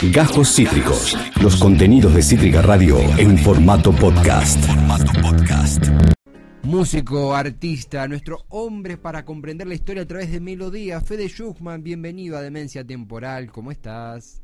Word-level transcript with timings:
Gajos 0.00 0.54
Cítricos. 0.54 1.16
Los 1.42 1.56
contenidos 1.56 2.14
de 2.14 2.22
Cítrica 2.22 2.62
Radio 2.62 3.00
en 3.18 3.36
formato 3.36 3.90
podcast. 3.90 4.64
Músico, 6.62 7.34
artista, 7.34 8.06
nuestro 8.06 8.44
hombre 8.48 8.96
para 8.96 9.24
comprender 9.24 9.66
la 9.66 9.74
historia 9.74 10.04
a 10.04 10.06
través 10.06 10.30
de 10.30 10.38
melodía. 10.38 11.00
Fede 11.00 11.28
Schuchman, 11.28 11.82
bienvenido 11.82 12.38
a 12.38 12.42
Demencia 12.42 12.86
Temporal. 12.86 13.50
¿Cómo 13.50 13.72
estás? 13.72 14.40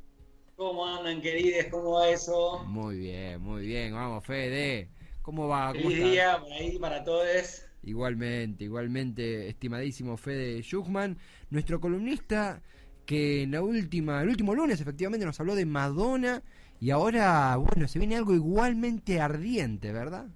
¿Cómo 0.57 0.85
andan, 0.87 1.23
queridos? 1.23 1.67
¿Cómo 1.71 1.93
va 1.93 2.09
eso? 2.09 2.65
Muy 2.67 2.99
bien, 2.99 3.41
muy 3.41 3.65
bien. 3.65 3.95
Vamos, 3.95 4.27
Fede. 4.27 4.89
¿Cómo 5.23 5.47
va? 5.47 5.69
¿Cómo 5.69 5.89
Feliz 5.89 6.11
día 6.11 6.37
por 6.41 6.53
ahí 6.53 6.79
para 6.81 7.05
todos. 7.05 7.63
Igualmente, 7.85 8.65
igualmente, 8.65 9.49
estimadísimo 9.49 10.17
Fede 10.17 10.63
Schuchman, 10.63 11.17
nuestro 11.51 11.81
columnista 11.81 12.61
que 13.07 13.43
en 13.43 13.53
la 13.53 13.63
última, 13.63 14.23
el 14.23 14.29
último 14.29 14.55
lunes 14.55 14.81
efectivamente 14.81 15.27
nos 15.27 15.39
habló 15.41 15.55
de 15.55 15.67
Madonna 15.67 16.43
y 16.81 16.91
ahora, 16.91 17.57
bueno, 17.57 17.89
se 17.89 17.99
viene 17.99 18.17
algo 18.17 18.35
igualmente 18.35 19.21
ardiente, 19.21 19.93
¿verdad? 19.93 20.27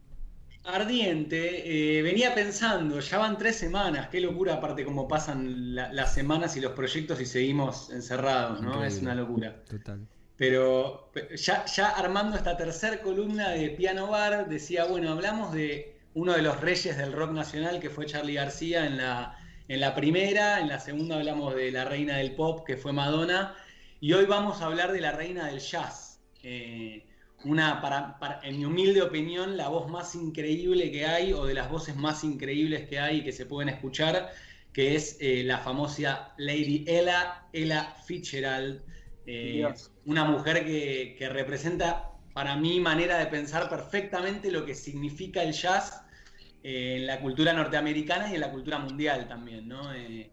Ardiente, 0.65 1.99
eh, 1.99 2.03
venía 2.03 2.35
pensando, 2.35 3.01
ya 3.01 3.19
van 3.19 3.39
tres 3.39 3.57
semanas, 3.57 4.09
qué 4.09 4.21
locura 4.21 4.55
aparte 4.55 4.85
cómo 4.85 5.09
pasan 5.09 5.75
las 5.75 6.15
semanas 6.15 6.57
y 6.57 6.61
los 6.61 6.73
proyectos 6.73 7.21
y 7.21 7.27
seguimos 7.27 7.91
encerrados, 7.91 8.61
¿no? 8.61 8.85
Es 8.85 9.01
una 9.01 9.15
locura. 9.15 9.65
Total. 9.65 10.07
Pero 10.37 11.11
ya, 11.35 11.65
ya 11.65 11.89
armando 11.89 12.37
esta 12.37 12.57
tercera 12.57 13.01
columna 13.01 13.51
de 13.51 13.71
Piano 13.71 14.09
Bar, 14.09 14.49
decía, 14.49 14.85
bueno, 14.85 15.11
hablamos 15.11 15.53
de 15.53 15.97
uno 16.15 16.33
de 16.33 16.43
los 16.43 16.61
reyes 16.61 16.97
del 16.97 17.13
rock 17.13 17.33
nacional 17.33 17.81
que 17.81 17.91
fue 17.91 18.07
Charlie 18.07 18.35
García 18.35 18.87
en 18.87 18.99
la, 18.99 19.38
en 19.69 19.81
la 19.81 19.95
primera, 19.95 20.61
en 20.61 20.69
la 20.69 20.81
segunda 20.81 21.17
hablamos 21.17 21.55
de 21.55 21.71
la 21.71 21.85
reina 21.85 22.17
del 22.17 22.35
pop 22.35 22.67
que 22.67 22.79
fue 22.79 22.93
Madonna 22.93 23.55
y 24.01 24.15
hoy 24.15 24.25
vamos 24.25 24.63
a 24.63 24.67
hablar 24.67 24.93
de 24.93 25.01
la 25.01 25.13
reina 25.13 25.47
del 25.47 25.61
jazz. 25.61 26.21
Eh, 26.43 27.05
una, 27.45 27.81
para, 27.83 28.41
en 28.43 28.59
mi 28.59 28.65
humilde 28.65 29.03
opinión, 29.03 29.57
la 29.57 29.69
voz 29.69 29.91
más 29.91 30.15
increíble 30.15 30.91
que 30.91 31.07
hay 31.07 31.33
o 31.35 31.45
de 31.45 31.55
las 31.55 31.71
voces 31.71 31.97
más 31.97 32.25
increíbles 32.25 32.89
que 32.89 32.99
hay 32.99 33.19
y 33.19 33.25
que 33.25 33.33
se 33.33 33.45
pueden 33.45 33.69
escuchar, 33.69 34.33
que 34.73 34.97
es 34.97 35.19
eh, 35.21 35.43
la 35.45 35.59
famosa 35.59 36.33
Lady 36.39 36.85
Ella, 36.89 37.45
Ella 37.53 37.95
Fitzgerald, 38.07 38.83
eh, 39.27 39.69
una 40.07 40.25
mujer 40.25 40.65
que, 40.65 41.15
que 41.19 41.29
representa 41.29 42.13
para 42.33 42.57
mi 42.57 42.81
manera 42.81 43.19
de 43.19 43.27
pensar 43.27 43.69
perfectamente 43.69 44.51
lo 44.51 44.65
que 44.65 44.75
significa 44.75 45.43
el 45.43 45.53
jazz 45.53 46.03
en 46.63 47.07
la 47.07 47.21
cultura 47.21 47.53
norteamericana 47.53 48.31
y 48.31 48.35
en 48.35 48.41
la 48.41 48.51
cultura 48.51 48.79
mundial 48.79 49.29
también, 49.29 49.69
¿no? 49.69 49.93
Eh, 49.95 50.31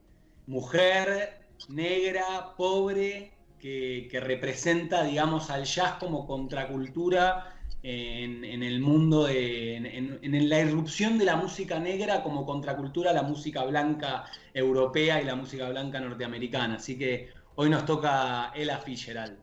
mujer, 0.48 1.40
negra, 1.70 2.56
pobre, 2.58 3.32
que, 3.60 4.20
representa, 4.22 5.04
digamos, 5.04 5.50
al 5.50 5.66
jazz 5.66 5.94
como 5.94 6.28
contracultura 6.28 7.56
en, 7.82 8.64
el 8.64 8.80
mundo, 8.80 9.26
de, 9.26 9.78
en, 9.78 10.50
la 10.50 10.60
irrupción 10.60 11.18
de 11.18 11.26
la 11.26 11.36
música 11.36 11.80
negra 11.80 12.22
como 12.22 12.46
contracultura 12.46 13.12
a 13.12 13.14
la 13.14 13.24
música 13.24 13.64
blanca 13.64 14.26
europea 14.54 15.22
y 15.22 15.26
la 15.26 15.36
música 15.36 15.68
blanca 15.70 16.00
norteamericana. 16.00 16.76
Así 16.76 16.98
que 16.98 17.30
hoy 17.56 17.70
nos 17.70 17.86
toca 17.86 18.52
Ella 18.56 18.78
Fitzgerald. 18.78 19.38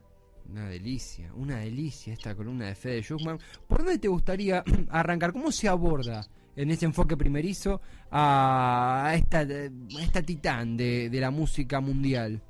Una 0.48 0.69
delicia, 0.69 1.33
una 1.34 1.58
delicia 1.58 2.12
esta 2.12 2.34
columna 2.34 2.66
de 2.66 2.75
Fede 2.75 3.03
Schuchman. 3.03 3.38
¿Por 3.66 3.78
dónde 3.78 3.98
te 3.98 4.08
gustaría 4.08 4.62
arrancar? 4.91 5.33
¿Cómo 5.33 5.50
se 5.50 5.69
aborda 5.69 6.28
en 6.56 6.70
ese 6.70 6.84
enfoque 6.84 7.17
primerizo 7.17 7.81
a 8.11 9.12
esta, 9.14 9.42
esta 9.42 10.22
titán 10.22 10.77
de, 10.77 11.11
la 11.12 11.31
música 11.31 11.81
mundial? 11.81 12.41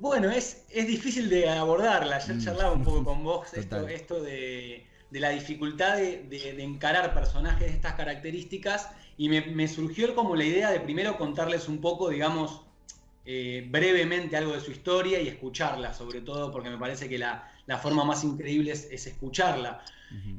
Bueno, 0.00 0.30
es, 0.30 0.64
es 0.70 0.86
difícil 0.86 1.28
de 1.28 1.48
abordarla. 1.48 2.18
Ya 2.18 2.34
mm. 2.34 2.40
charlaba 2.40 2.72
un 2.72 2.84
poco 2.84 3.04
con 3.04 3.22
vos 3.22 3.52
esto, 3.54 3.86
esto 3.88 4.22
de, 4.22 4.86
la 5.10 5.30
dificultad 5.30 5.96
de, 5.96 6.62
encarar 6.62 7.14
personajes 7.14 7.68
de 7.68 7.74
estas 7.74 7.94
características 7.94 8.88
y 9.16 9.28
me, 9.28 9.68
surgió 9.68 10.14
como 10.14 10.34
la 10.34 10.44
idea 10.44 10.70
de 10.70 10.80
primero 10.80 11.18
contarles 11.18 11.68
un 11.68 11.80
poco, 11.80 12.08
digamos, 12.08 12.62
eh, 13.24 13.68
brevemente 13.70 14.36
algo 14.36 14.52
de 14.52 14.60
su 14.60 14.72
historia 14.72 15.20
y 15.20 15.28
escucharla, 15.28 15.94
sobre 15.94 16.22
todo 16.22 16.50
porque 16.50 16.70
me 16.70 16.78
parece 16.78 17.08
que 17.08 17.18
la, 17.18 17.51
forma 17.78 18.04
más 18.04 18.24
increíble 18.24 18.72
es 18.72 19.06
escucharla. 19.06 19.82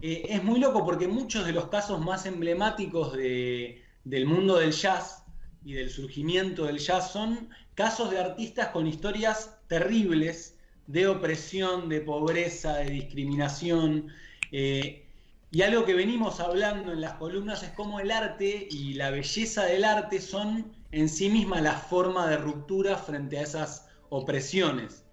Eh, 0.02 0.26
es 0.30 0.44
muy 0.44 0.60
loco 0.60 0.86
porque 0.86 1.08
muchos 1.08 1.46
de 1.46 1.52
los 1.52 1.68
casos 1.68 2.00
más 2.00 2.26
emblemáticos 2.26 3.14
del 3.14 4.26
mundo 4.26 4.58
del 4.58 4.72
jazz 4.72 5.24
y 5.66 5.74
del 5.74 5.90
surgimiento 5.90 6.66
del 6.66 6.78
jazz 6.78 7.12
son 7.12 7.50
casos 7.74 8.12
de 8.12 8.20
artistas 8.20 8.68
con 8.70 8.86
historias 8.86 9.58
terribles 9.68 10.58
de 10.88 11.08
opresión, 11.08 11.90
de 11.90 12.02
pobreza, 12.02 12.78
de 12.78 12.92
discriminación. 12.92 14.10
Eh, 14.52 15.06
y 15.52 15.62
algo 15.62 15.86
que 15.86 15.94
venimos 15.94 16.40
hablando 16.40 16.92
en 16.92 17.02
las 17.02 17.14
columnas 17.14 17.64
es 17.64 17.70
cómo 17.70 18.00
el 18.00 18.12
arte 18.12 18.68
y 18.70 18.96
la 18.96 19.12
belleza 19.12 19.66
del 19.66 19.86
arte 19.86 20.20
son 20.20 20.72
en 20.92 21.10
sí 21.10 21.30
misma 21.30 21.62
la 21.62 21.74
forma 21.74 22.28
de 22.28 22.38
ruptura 22.38 22.98
frente 22.98 23.38
a 23.40 23.44
esas 23.44 23.88
opresiones. 24.10 25.06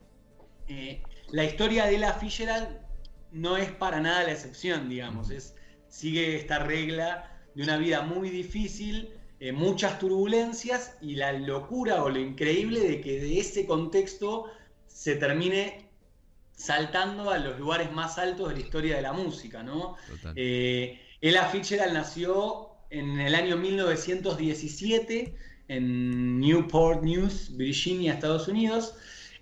Eh, 0.69 1.03
la 1.33 1.45
historia 1.45 1.87
de 1.87 1.99
la 1.99 2.13
Fitzgerald 2.15 2.69
no 3.33 3.57
es 3.57 3.71
para 3.71 4.01
nada 4.01 4.25
la 4.25 4.33
excepción, 4.33 4.89
digamos. 4.89 5.31
Es, 5.31 5.55
sigue 5.89 6.37
esta 6.37 6.59
regla 6.59 7.39
de 7.55 7.63
una 7.63 7.77
vida 7.77 8.03
muy 8.03 8.31
difícil, 8.31 9.11
eh, 9.39 9.53
muchas 9.53 9.99
turbulencias 9.99 10.97
y 11.01 11.17
la 11.17 11.33
locura 11.33 12.03
o 12.03 12.09
lo 12.09 12.19
increíble 12.19 12.81
de 12.81 13.01
que 13.01 13.21
de 13.21 13.39
ese 13.39 13.67
contexto 13.67 14.47
se 14.87 15.17
termine 15.17 15.89
saltando 16.55 17.31
a 17.31 17.39
los 17.39 17.59
lugares 17.59 17.91
más 17.93 18.19
altos 18.19 18.51
de 18.51 18.57
la 18.57 18.61
historia 18.61 18.97
de 18.97 19.03
la 19.03 19.13
música, 19.13 19.63
¿no? 19.63 19.97
Eh, 20.37 21.01
Ella 21.23 21.49
Fitzgerald 21.49 21.95
nació 21.95 22.69
en 22.91 23.19
el 23.19 23.35
año 23.35 23.57
1917 23.57 25.35
en 25.69 26.41
Newport 26.41 27.03
News, 27.03 27.57
Virginia, 27.57 28.15
Estados 28.15 28.49
Unidos, 28.49 28.95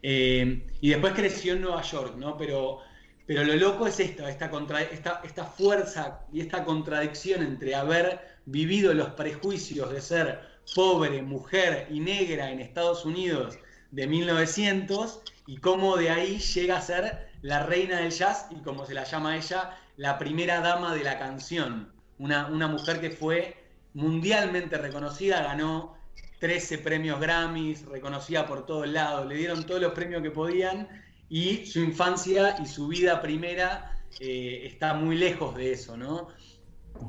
eh, 0.03 0.67
y 0.81 0.91
después 0.91 1.15
creció 1.15 1.55
en 1.55 1.63
Nueva 1.63 1.83
York, 1.83 2.17
¿no? 2.17 2.37
Pero 2.37 2.81
pero 3.29 3.45
lo 3.45 3.57
loco 3.57 3.87
es 3.87 4.01
esto, 4.01 4.27
esta, 4.27 4.49
contra, 4.49 4.81
esta, 4.81 5.21
esta 5.23 5.45
fuerza 5.45 6.21
y 6.33 6.41
esta 6.41 6.65
contradicción 6.65 7.43
entre 7.43 7.75
haber 7.75 8.21
vivido 8.47 8.95
los 8.95 9.11
prejuicios 9.11 9.93
de 9.93 10.01
ser 10.01 10.41
pobre, 10.75 11.21
mujer 11.21 11.89
y 11.91 12.01
negra 12.01 12.51
en 12.51 12.59
Estados 12.59 13.05
Unidos 13.05 13.59
de 13.91 14.07
1900 14.07 15.21
y 15.47 15.59
cómo 15.59 15.99
de 15.99 16.09
ahí 16.09 16.39
llega 16.39 16.79
a 16.79 16.81
ser 16.81 17.29
la 17.43 17.67
reina 17.67 18.01
del 18.01 18.13
jazz 18.13 18.47
y 18.49 18.63
como 18.63 18.87
se 18.87 18.95
la 18.95 19.05
llama 19.05 19.37
ella, 19.37 19.77
la 19.99 20.19
primera 20.19 20.63
dama 20.63 20.95
de 20.95 21.05
la 21.05 21.19
canción. 21.19 21.93
Una, 22.19 22.47
una 22.47 22.67
mujer 22.67 22.99
que 22.99 23.11
fue 23.11 23.63
mundialmente 23.93 24.79
reconocida, 24.79 25.43
ganó 25.43 25.98
13 26.39 26.79
premios 26.79 27.21
Grammys, 27.21 27.85
reconocida 27.87 28.47
por 28.47 28.65
todos 28.67 28.89
lados, 28.89 29.27
le 29.27 29.37
dieron 29.37 29.65
todos 29.65 29.81
los 29.81 29.93
premios 29.93 30.23
que 30.23 30.31
podían 30.31 30.89
y 31.29 31.67
su 31.67 31.81
infancia 31.81 32.57
y 32.63 32.67
su 32.67 32.89
vida 32.89 33.21
primera 33.21 33.99
eh, 34.21 34.63
está 34.65 34.95
muy 34.95 35.17
lejos 35.17 35.55
de 35.57 35.73
eso, 35.73 35.97
¿no? 35.97 36.29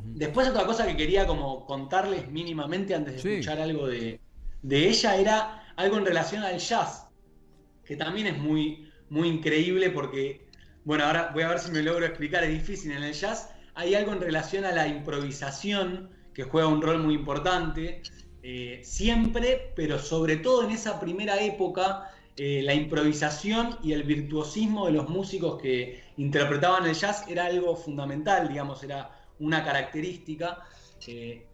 Después 0.03 0.47
otra 0.49 0.65
cosa 0.65 0.85
que 0.85 0.95
quería 0.95 1.25
como 1.25 1.65
contarles 1.65 2.29
mínimamente 2.29 2.93
antes 2.93 3.23
de 3.23 3.33
escuchar 3.33 3.59
algo 3.59 3.87
de, 3.87 4.19
ella 4.69 5.15
era 5.15 5.73
algo 5.75 5.97
en 5.97 6.05
relación 6.05 6.43
al 6.43 6.59
jazz, 6.59 7.07
que 7.85 7.95
también 7.95 8.27
es 8.27 8.37
muy, 8.37 8.91
muy 9.09 9.29
increíble 9.29 9.89
porque, 9.89 10.47
bueno, 10.83 11.05
ahora 11.05 11.31
voy 11.33 11.43
a 11.43 11.49
ver 11.49 11.59
si 11.59 11.71
me 11.71 11.81
logro 11.81 12.05
explicar, 12.05 12.43
es 12.43 12.51
difícil, 12.51 12.91
en 12.91 13.03
el 13.03 13.13
jazz. 13.13 13.49
Hay 13.73 13.95
algo 13.95 14.11
en 14.11 14.21
relación 14.21 14.65
a 14.65 14.73
la 14.73 14.87
improvisación 14.87 16.09
que 16.33 16.43
juega 16.43 16.67
un 16.67 16.81
rol 16.81 16.99
muy 17.01 17.15
importante, 17.15 18.01
eh, 18.43 18.79
siempre, 18.83 19.71
pero 19.75 19.99
sobre 19.99 20.37
todo 20.37 20.63
en 20.63 20.71
esa 20.71 20.99
primera 20.99 21.41
época 21.41 22.09
eh, 22.41 22.61
la 22.63 22.73
improvisación 22.73 23.77
y 23.83 23.91
el 23.91 24.03
virtuosismo 24.03 24.85
de 24.85 24.93
los 24.93 25.09
músicos 25.09 25.61
que 25.61 26.01
interpretaban 26.15 26.85
el 26.85 26.95
jazz 26.95 27.25
era 27.27 27.47
algo 27.47 27.75
fundamental, 27.75 28.47
digamos, 28.47 28.81
era 28.81 29.11
una 29.39 29.61
característica. 29.61 30.59
Eh, 31.05 31.45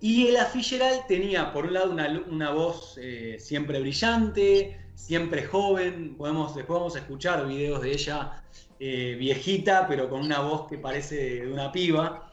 y 0.00 0.26
Ella 0.26 0.46
Fitzgerald 0.46 1.06
tenía, 1.06 1.52
por 1.52 1.66
un 1.66 1.74
lado, 1.74 1.92
una, 2.28 2.50
voz 2.50 2.98
eh, 3.00 3.36
siempre 3.38 3.78
brillante, 3.80 4.80
siempre 4.96 5.44
joven. 5.44 6.16
Podemos, 6.16 6.56
después 6.56 6.76
vamos 6.76 6.96
a 6.96 6.98
escuchar 6.98 7.46
videos 7.46 7.80
de 7.80 7.92
ella 7.92 8.42
viejita, 8.80 9.86
pero 9.86 10.10
con 10.10 10.22
una 10.22 10.40
voz 10.40 10.68
que 10.68 10.76
parece 10.76 11.44
de 11.44 11.52
una 11.52 11.70
piba. 11.70 12.31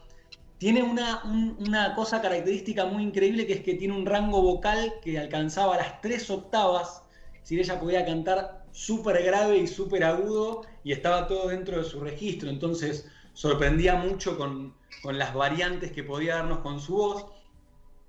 Tiene 0.60 0.82
una, 0.82 1.22
una 1.24 1.94
cosa 1.94 2.20
característica 2.20 2.84
muy 2.84 3.02
increíble 3.02 3.46
que 3.46 3.54
es 3.54 3.60
que 3.62 3.76
tiene 3.76 3.96
un 3.96 4.04
rango 4.04 4.42
vocal 4.42 4.92
que 5.02 5.18
alcanzaba 5.18 5.78
las 5.78 6.02
tres 6.02 6.28
octavas 6.28 7.02
si 7.42 7.58
ella 7.58 7.80
podía 7.80 8.04
cantar 8.04 8.66
súper 8.70 9.24
grave 9.24 9.56
y 9.56 9.66
súper 9.66 10.04
agudo 10.04 10.60
y 10.84 10.92
estaba 10.92 11.26
todo 11.26 11.48
dentro 11.48 11.78
de 11.78 11.84
su 11.84 12.00
registro. 12.00 12.50
Entonces 12.50 13.08
sorprendía 13.32 13.94
mucho 13.94 14.36
con, 14.36 14.74
las 15.02 15.32
variantes 15.32 15.92
que 15.92 16.04
podía 16.04 16.36
darnos 16.36 16.58
con 16.58 16.78
su 16.78 16.94
voz. 16.94 17.26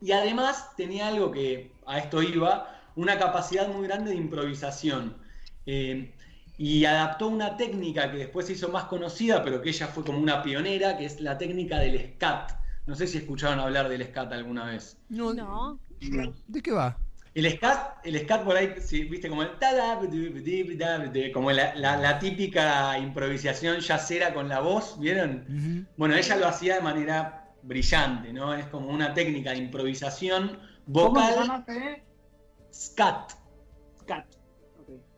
Y 0.01 0.11
además 0.11 0.75
tenía 0.75 1.07
algo 1.07 1.31
que 1.31 1.71
a 1.85 1.99
esto 1.99 2.21
iba, 2.21 2.81
una 2.97 3.17
capacidad 3.17 3.69
muy 3.69 3.87
grande 3.87 4.11
de 4.11 4.17
improvisación. 4.17 5.15
Eh, 5.65 6.13
y 6.57 6.85
adaptó 6.85 7.27
una 7.27 7.57
técnica 7.57 8.11
que 8.11 8.17
después 8.17 8.45
se 8.45 8.53
hizo 8.53 8.69
más 8.69 8.85
conocida, 8.85 9.43
pero 9.43 9.61
que 9.61 9.69
ella 9.69 9.87
fue 9.87 10.03
como 10.03 10.19
una 10.19 10.43
pionera, 10.43 10.97
que 10.97 11.05
es 11.05 11.19
la 11.19 11.37
técnica 11.37 11.79
del 11.79 12.13
scat. 12.15 12.51
No 12.85 12.95
sé 12.95 13.07
si 13.07 13.19
escucharon 13.19 13.59
hablar 13.59 13.89
del 13.89 14.05
scat 14.05 14.31
alguna 14.33 14.65
vez. 14.65 14.97
No. 15.09 15.33
no. 15.33 15.79
¿De 16.47 16.61
qué 16.61 16.71
va? 16.71 16.97
El 17.33 17.49
scat, 17.49 18.05
el 18.05 18.19
scat 18.19 18.43
por 18.43 18.57
ahí, 18.57 18.75
viste, 19.09 19.29
como 19.29 19.43
el 19.43 19.51
como 21.31 21.51
la, 21.51 22.19
típica 22.19 22.97
improvisación 22.99 23.79
yacera 23.79 24.33
con 24.33 24.49
la 24.49 24.59
voz, 24.59 24.99
¿vieron? 24.99 25.87
Bueno, 25.95 26.15
ella 26.15 26.35
lo 26.35 26.47
hacía 26.47 26.75
de 26.75 26.81
manera 26.81 27.53
brillante, 27.63 28.33
¿no? 28.33 28.53
Es 28.53 28.65
como 28.65 28.89
una 28.89 29.13
técnica 29.13 29.51
de 29.51 29.57
improvisación 29.57 30.59
vocal. 30.85 31.35
¿Cómo 31.35 31.63
se 31.65 32.03
Scat. 32.73 33.31
Scat. 34.01 34.25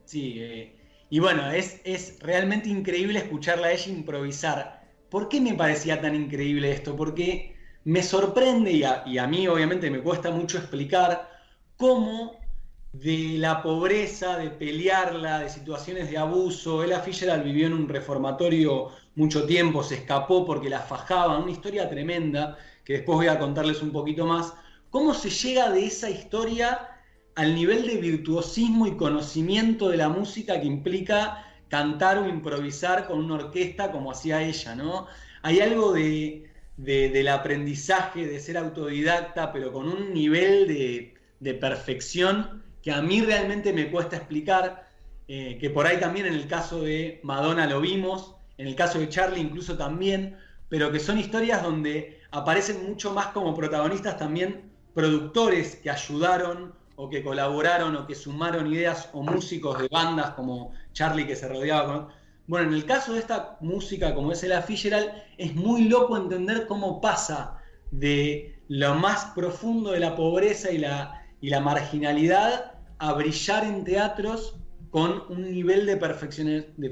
Sí, 0.06 0.36
eh, 0.38 0.83
y 1.14 1.20
bueno, 1.20 1.52
es, 1.52 1.80
es 1.84 2.18
realmente 2.22 2.70
increíble 2.70 3.20
escucharla 3.20 3.68
a 3.68 3.72
ella 3.72 3.92
improvisar. 3.92 4.82
¿Por 5.10 5.30
qué 5.30 5.40
me 5.40 5.54
parecía 5.54 6.02
tan 6.02 6.16
increíble 6.16 6.72
esto? 6.72 6.96
Porque 6.96 7.56
me 7.84 8.02
sorprende 8.02 8.72
y 8.72 8.84
y 9.06 9.18
a 9.20 9.28
mí 9.28 9.48
obviamente 9.48 9.92
me 9.92 10.02
cuesta 10.02 10.32
mucho 10.32 10.58
explicar 10.58 11.30
cómo 11.78 12.50
de 12.94 13.36
la 13.38 13.62
pobreza, 13.62 14.38
de 14.40 14.50
pelearla, 14.50 15.42
de 15.42 15.50
situaciones 15.52 16.10
de 16.10 16.18
abuso, 16.18 16.84
Ella 16.84 17.00
Fitzgerald 17.02 17.44
vivió 17.44 17.68
en 17.68 17.74
un 17.74 17.88
reformatorio 17.90 18.90
mucho 19.14 19.46
tiempo, 19.46 19.84
se 19.84 19.98
escapó 19.98 20.44
porque 20.44 20.68
la 20.68 20.80
fajaban, 20.80 21.44
una 21.44 21.52
historia 21.52 21.88
tremenda, 21.88 22.58
que 22.84 22.94
después 22.94 23.18
voy 23.18 23.28
a 23.28 23.38
contarles 23.38 23.84
un 23.84 23.92
poquito 23.92 24.26
más, 24.26 24.56
cómo 24.90 25.14
se 25.14 25.30
llega 25.30 25.70
de 25.70 25.86
esa 25.86 26.10
historia 26.10 26.93
al 27.36 27.56
nivel 27.56 27.88
de 27.88 27.98
virtuosismo 27.98 28.88
y 28.88 28.96
conocimiento 28.96 29.90
de 29.90 29.98
la 29.98 30.10
música 30.10 30.60
que 30.60 30.68
implica 30.68 31.46
cantar 31.68 32.20
o 32.20 32.28
improvisar 32.28 33.08
con 33.08 33.20
una 33.20 33.36
orquesta 33.36 33.92
como 33.92 34.12
hacía 34.12 34.44
ella, 34.44 34.76
¿no? 34.76 35.08
Hay 35.42 35.60
algo 35.60 35.94
de, 35.94 36.50
del 36.78 37.28
aprendizaje, 37.28 38.28
de 38.28 38.40
ser 38.40 38.58
autodidacta, 38.58 39.52
pero 39.52 39.74
con 39.74 39.88
un 39.88 40.14
nivel 40.14 40.68
de, 40.68 41.16
de 41.40 41.54
perfección 41.56 42.64
que 42.84 42.92
a 42.92 43.02
mí 43.02 43.22
realmente 43.22 43.74
me 43.74 43.90
cuesta 43.90 44.18
explicar, 44.18 44.88
eh, 45.28 45.58
que 45.60 45.70
por 45.70 45.88
ahí 45.88 46.00
también 46.00 46.28
en 46.28 46.34
el 46.34 46.48
caso 46.48 46.82
de 46.82 47.20
Madonna 47.24 47.66
lo 47.66 47.82
vimos, 47.82 48.36
en 48.58 48.68
el 48.68 48.76
caso 48.76 49.00
de 49.00 49.10
Charlie 49.10 49.42
incluso 49.42 49.78
también, 49.78 50.38
pero 50.70 50.92
que 50.92 51.00
son 51.00 51.18
historias 51.18 51.64
donde 51.64 52.20
aparecen 52.32 52.86
mucho 52.86 53.14
más 53.14 53.28
como 53.28 53.56
protagonistas 53.56 54.18
también 54.18 54.70
productores 54.94 55.78
que 55.78 55.90
ayudaron 55.90 56.74
o 56.96 57.10
que 57.10 57.24
colaboraron 57.24 57.96
o 57.96 58.06
que 58.06 58.16
sumaron 58.16 58.72
ideas 58.72 59.10
o 59.14 59.24
músicos 59.24 59.80
de 59.80 59.88
bandas 59.88 60.32
como 60.32 60.72
Charlie 60.94 61.28
que 61.28 61.36
se 61.36 61.48
rodeaba 61.48 61.86
con... 61.86 62.08
Bueno, 62.46 62.70
en 62.70 62.74
el 62.74 62.86
caso 62.86 63.14
de 63.14 63.20
esta 63.20 63.58
música 63.62 64.14
como 64.14 64.32
es 64.32 64.44
el 64.44 64.54
Fitzgerald, 64.64 65.12
es 65.38 65.56
muy 65.56 65.86
loco 65.86 66.18
entender 66.18 66.68
cómo 66.68 67.00
pasa 67.02 67.58
de 67.92 68.60
lo 68.68 68.96
más 68.96 69.26
profundo 69.36 69.92
de 69.92 70.00
la 70.00 70.16
pobreza 70.16 70.72
y 70.72 70.78
la, 70.78 71.26
y 71.42 71.50
la 71.50 71.62
marginalidad 71.62 72.74
a 72.98 73.14
brillar 73.14 73.64
en 73.64 73.84
teatros 73.84 74.60
con 74.90 75.24
un 75.30 75.52
nivel 75.52 75.86
de 75.86 75.98
perfección, 75.98 76.48
de, 76.48 76.90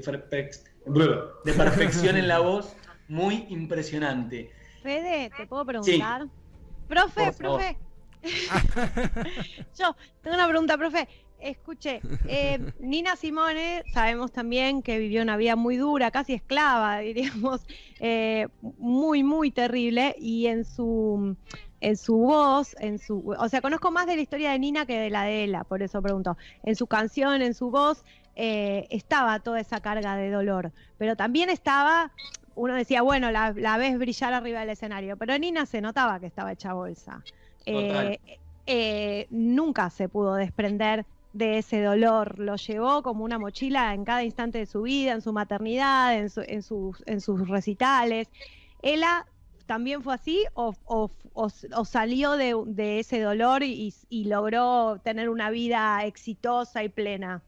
de 1.44 1.52
perfección 1.52 2.16
en 2.16 2.28
la 2.28 2.38
voz 2.40 2.74
muy 3.08 3.46
impresionante. 3.48 4.50
Fede, 4.82 5.30
¿te 5.36 5.46
puedo 5.46 5.64
preguntar? 5.64 6.26
Profe, 6.88 7.32
profe. 7.32 7.78
Yo 9.78 9.96
tengo 10.22 10.36
una 10.36 10.48
pregunta, 10.48 10.78
profe. 10.78 11.08
Escuche, 11.40 12.00
eh, 12.28 12.72
Nina 12.78 13.16
Simone, 13.16 13.82
sabemos 13.92 14.30
también 14.30 14.80
que 14.80 14.98
vivió 14.98 15.22
una 15.22 15.36
vida 15.36 15.56
muy 15.56 15.76
dura, 15.76 16.12
casi 16.12 16.34
esclava, 16.34 16.98
diríamos, 17.00 17.66
eh, 17.98 18.46
muy, 18.60 19.24
muy 19.24 19.50
terrible, 19.50 20.14
y 20.20 20.46
en 20.46 20.64
su 20.64 21.36
en 21.82 21.96
su 21.96 22.16
voz, 22.16 22.76
en 22.78 22.98
su, 22.98 23.34
o 23.36 23.48
sea, 23.48 23.60
conozco 23.60 23.90
más 23.90 24.06
de 24.06 24.14
la 24.14 24.22
historia 24.22 24.52
de 24.52 24.58
Nina 24.60 24.86
que 24.86 24.98
de 24.98 25.10
la 25.10 25.24
de 25.24 25.42
ella, 25.42 25.64
por 25.64 25.82
eso 25.82 26.00
pregunto. 26.00 26.36
En 26.62 26.76
su 26.76 26.86
canción, 26.86 27.42
en 27.42 27.54
su 27.54 27.70
voz, 27.70 28.04
eh, 28.36 28.86
estaba 28.90 29.40
toda 29.40 29.60
esa 29.60 29.80
carga 29.80 30.16
de 30.16 30.30
dolor, 30.30 30.72
pero 30.96 31.16
también 31.16 31.50
estaba, 31.50 32.12
uno 32.54 32.74
decía, 32.74 33.02
bueno, 33.02 33.30
la, 33.30 33.50
ves 33.50 33.98
brillar 33.98 34.32
arriba 34.32 34.60
del 34.60 34.70
escenario, 34.70 35.16
pero 35.16 35.36
Nina 35.36 35.66
se 35.66 35.80
notaba 35.80 36.20
que 36.20 36.26
estaba 36.26 36.52
hecha 36.52 36.72
bolsa. 36.72 37.22
Eh, 37.66 38.18
eh, 38.66 39.26
nunca 39.30 39.90
se 39.90 40.08
pudo 40.08 40.34
desprender 40.34 41.04
de 41.32 41.58
ese 41.58 41.82
dolor, 41.82 42.38
lo 42.38 42.56
llevó 42.56 43.02
como 43.02 43.24
una 43.24 43.38
mochila 43.38 43.94
en 43.94 44.04
cada 44.04 44.22
instante 44.22 44.58
de 44.58 44.66
su 44.66 44.82
vida, 44.82 45.12
en 45.12 45.22
su 45.22 45.32
maternidad, 45.32 46.14
en, 46.14 46.30
en, 46.46 46.62
sus, 46.62 47.02
en 47.06 47.20
sus 47.20 47.48
recitales. 47.48 48.28
Ella 48.82 49.26
también 49.66 50.02
fue 50.02 50.14
así 50.14 50.44
o, 50.54 50.74
salió 51.84 52.32
de, 52.32 52.98
ese 52.98 53.20
dolor 53.20 53.62
y, 53.62 53.94
logró 54.10 55.00
tener 55.02 55.30
una 55.30 55.50
vida 55.50 56.04
exitosa 56.04 56.84
y 56.84 56.88
plena? 56.90 57.42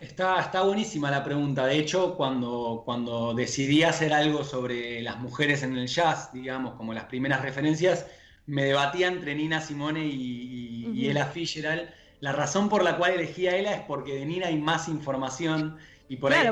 Está, 0.00 0.40
está 0.40 0.62
buenísima 0.62 1.10
la 1.10 1.22
pregunta. 1.22 1.66
De 1.66 1.78
hecho, 1.78 2.16
cuando, 2.16 2.82
cuando 2.84 3.32
decidí 3.32 3.84
hacer 3.84 4.12
algo 4.12 4.44
sobre 4.44 5.00
las 5.02 5.18
mujeres 5.18 5.62
en 5.62 5.76
el 5.76 5.86
jazz, 5.86 6.32
digamos, 6.32 6.74
como 6.74 6.92
las 6.92 7.04
primeras 7.04 7.42
referencias, 7.42 8.06
me 8.48 8.64
debatía 8.64 9.08
entre 9.08 9.34
Nina 9.34 9.60
Simone 9.60 10.04
y, 10.04 11.08
Ella 11.08 11.26
Fitzgerald. 11.26 11.88
La 12.20 12.32
razón 12.32 12.68
por 12.68 12.82
la 12.82 12.96
cual 12.96 13.12
elegí 13.12 13.46
a 13.46 13.56
Ella 13.56 13.74
es 13.74 13.82
porque 13.82 14.14
de 14.14 14.26
Nina 14.26 14.48
hay 14.48 14.56
más 14.56 14.88
información 14.88 15.76
y 16.08 16.16
por 16.16 16.32
ahí 16.32 16.48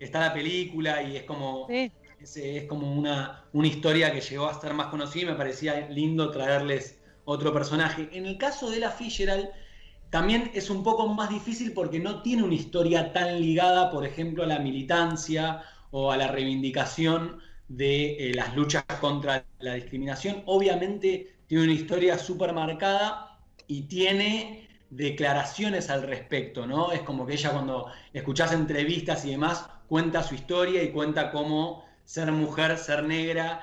está, 0.00 0.20
la 0.20 0.32
película 0.32 1.02
y 1.02 1.16
es 1.16 1.22
como 1.22 1.68
es, 1.68 1.92
como 2.64 2.92
una, 2.92 3.44
una 3.52 3.68
historia 3.68 4.10
que 4.10 4.20
llegó 4.20 4.48
a 4.48 4.52
estar 4.52 4.72
más 4.74 4.86
conocida 4.86 5.22
y 5.22 5.26
me 5.26 5.34
parecía 5.34 5.88
lindo 5.90 6.30
traerles 6.30 6.98
otro 7.26 7.52
personaje. 7.52 8.08
En 8.12 8.24
el 8.24 8.38
caso 8.38 8.70
de 8.70 8.80
la 8.80 8.90
Fitzgerald, 8.90 9.48
también 10.08 10.50
es 10.54 10.70
un 10.70 10.82
poco 10.82 11.06
más 11.08 11.28
difícil 11.28 11.72
porque 11.72 12.00
no 12.00 12.22
tiene 12.22 12.42
una 12.42 12.54
historia 12.54 13.12
tan 13.12 13.40
ligada, 13.40 13.90
por 13.90 14.06
ejemplo, 14.06 14.44
a 14.44 14.46
la 14.46 14.60
militancia 14.60 15.62
o 15.90 16.10
a 16.10 16.16
la 16.16 16.28
reivindicación 16.28 17.38
de 17.68 18.30
eh, 18.30 18.34
las 18.34 18.54
luchas 18.56 18.84
contra 19.00 19.44
la 19.58 19.74
discriminación. 19.74 20.42
Obviamente 20.46 21.36
tiene 21.46 21.64
una 21.64 21.72
historia 21.72 22.18
súper 22.18 22.52
marcada 22.52 23.38
y 23.66 23.82
tiene 23.82 24.68
declaraciones 24.90 25.90
al 25.90 26.02
respecto, 26.02 26.66
¿no? 26.66 26.92
Es 26.92 27.02
como 27.02 27.26
que 27.26 27.34
ella 27.34 27.50
cuando 27.50 27.90
escuchás 28.12 28.52
entrevistas 28.52 29.24
y 29.24 29.32
demás 29.32 29.66
cuenta 29.88 30.22
su 30.22 30.34
historia 30.34 30.82
y 30.82 30.90
cuenta 30.90 31.30
cómo 31.30 31.84
ser 32.04 32.30
mujer, 32.32 32.78
ser 32.78 33.04
negra, 33.04 33.62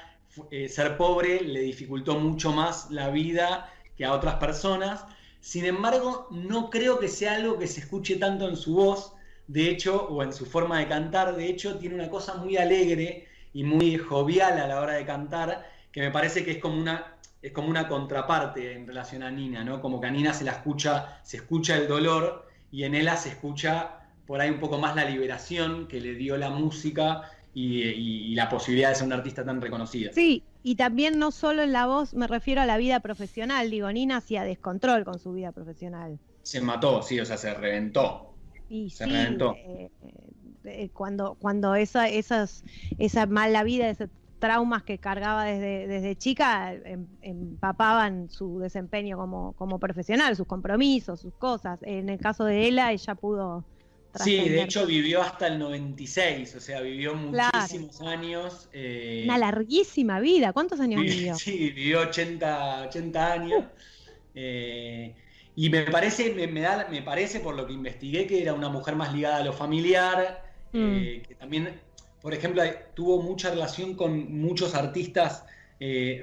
eh, 0.52 0.68
ser 0.68 0.98
pobre 0.98 1.42
le 1.42 1.62
dificultó 1.62 2.20
mucho 2.20 2.52
más 2.52 2.92
la 2.92 3.10
vida 3.10 3.70
que 3.96 4.06
a 4.06 4.14
otras 4.14 4.36
personas. 4.36 5.06
Sin 5.40 5.66
embargo, 5.66 6.28
no 6.32 6.70
creo 6.70 7.00
que 7.00 7.08
sea 7.08 7.36
algo 7.36 7.58
que 7.58 7.68
se 7.68 7.82
escuche 7.82 8.18
tanto 8.18 8.48
en 8.48 8.56
su 8.56 8.76
voz, 8.76 9.14
de 9.48 9.70
hecho, 9.70 10.08
o 10.08 10.24
en 10.24 10.34
su 10.34 10.46
forma 10.46 10.80
de 10.80 10.88
cantar. 10.88 11.36
De 11.36 11.48
hecho, 11.48 11.78
tiene 11.78 11.96
una 11.96 12.10
cosa 12.10 12.36
muy 12.36 12.58
alegre 12.58 13.28
y 13.54 13.64
muy 13.64 13.98
jovial 13.98 14.60
a 14.60 14.68
la 14.68 14.82
hora 14.82 14.94
de 14.94 15.06
cantar, 15.06 15.70
que 15.92 16.02
me 16.02 16.12
parece 16.12 16.44
que 16.44 16.52
es 16.52 16.58
como 16.58 16.78
una, 16.78 17.16
es 17.42 17.52
como 17.52 17.70
una 17.70 17.88
contraparte 17.88 18.74
en 18.74 18.88
relación 18.88 19.24
a 19.24 19.32
Nina, 19.32 19.64
¿no? 19.64 19.82
Como 19.82 20.02
que 20.02 20.08
a 20.08 20.12
Nina 20.12 20.34
se 20.34 20.44
la 20.44 20.52
escucha, 20.52 21.20
se 21.24 21.38
escucha 21.38 21.78
el 21.78 21.88
dolor 21.88 22.48
y 22.72 22.84
en 22.84 22.96
ella 22.96 23.16
se 23.16 23.30
escucha 23.30 24.00
por 24.26 24.42
ahí 24.42 24.50
un 24.50 24.60
poco 24.60 24.80
más 24.80 24.96
la 24.96 25.06
liberación 25.06 25.88
que 25.88 26.00
le 26.00 26.16
dio 26.16 26.38
la 26.38 26.50
música 26.50 27.30
y, 27.54 28.34
la 28.34 28.50
posibilidad 28.50 28.90
de 28.90 28.96
ser 28.96 29.06
una 29.06 29.18
artista 29.18 29.46
tan 29.46 29.62
reconocida. 29.62 30.12
Sí, 30.12 30.44
y 30.64 30.76
también 30.76 31.20
no 31.20 31.32
solo 31.32 31.62
en 31.62 31.72
la 31.72 31.86
voz, 31.86 32.14
me 32.14 32.26
refiero 32.26 32.62
a 32.62 32.66
la 32.66 32.78
vida 32.78 33.00
profesional. 33.00 33.70
Digo, 33.70 33.92
Nina 33.92 34.18
hacía 34.18 34.44
descontrol 34.44 35.04
con 35.04 35.20
su 35.20 35.34
vida 35.34 35.52
profesional. 35.52 36.20
Se 36.42 36.62
mató, 36.62 37.04
sí, 37.04 37.20
o 37.20 37.26
sea, 37.26 37.38
se 37.38 37.54
reventó. 37.54 38.34
Y 38.70 38.90
se 38.90 39.06
reventó. 39.06 39.54
Eh, 39.56 39.92
eh, 40.66 40.90
cuando 40.94 41.36
cuando 41.36 41.76
esa, 41.76 42.08
esas, 42.10 42.64
esa 42.98 43.26
mala 43.26 43.64
vida, 43.64 43.90
esos 43.90 44.10
traumas 44.40 44.84
que 44.84 45.00
cargaba 45.00 45.46
desde, 45.46 45.88
desde 45.88 46.16
chica, 46.18 46.74
em, 46.74 47.08
empapaban 47.22 48.30
su 48.30 48.60
desempeño 48.60 49.18
como, 49.18 49.54
como 49.54 49.80
profesional, 49.80 50.36
sus 50.36 50.48
compromisos, 50.48 51.22
sus 51.22 51.34
cosas. 51.36 51.80
En 51.84 52.10
el 52.10 52.20
caso 52.20 52.46
de 52.46 52.68
ella, 52.68 52.92
ella 52.92 53.16
pudo 53.16 53.66
Sí, 54.16 54.38
de 54.38 54.62
hecho 54.62 54.86
vivió 54.86 55.22
hasta 55.22 55.48
el 55.48 55.58
96, 55.58 56.56
o 56.56 56.60
sea, 56.60 56.82
vivió 56.82 57.16
muchísimos 57.16 58.00
años. 58.02 58.70
Eh, 58.72 59.24
Una 59.26 59.40
larguísima 59.40 60.20
vida, 60.20 60.54
¿cuántos 60.54 60.80
años 60.80 61.02
vivió? 61.02 61.34
Sí, 61.38 61.72
vivió 61.72 62.02
80, 62.02 62.84
80 62.90 63.34
años. 63.34 63.64
Eh, 64.36 65.16
y 65.56 65.70
me 65.70 65.84
parece, 65.84 66.32
me, 66.48 66.62
da, 66.62 66.88
me 66.90 67.02
parece, 67.02 67.40
por 67.40 67.56
lo 67.56 67.66
que 67.66 67.74
investigué, 67.74 68.28
que 68.28 68.42
era 68.42 68.54
una 68.54 68.70
mujer 68.70 68.96
más 68.96 69.14
ligada 69.14 69.38
a 69.38 69.44
lo 69.44 69.54
familiar, 69.54 70.43
eh, 70.74 71.22
mm. 71.22 71.28
que 71.28 71.36
también, 71.36 71.70
por 72.22 72.34
ejemplo, 72.34 72.64
tuvo 72.94 73.22
mucha 73.22 73.50
relación 73.50 73.96
con 73.96 74.40
muchos 74.42 74.76
artistas 74.76 75.46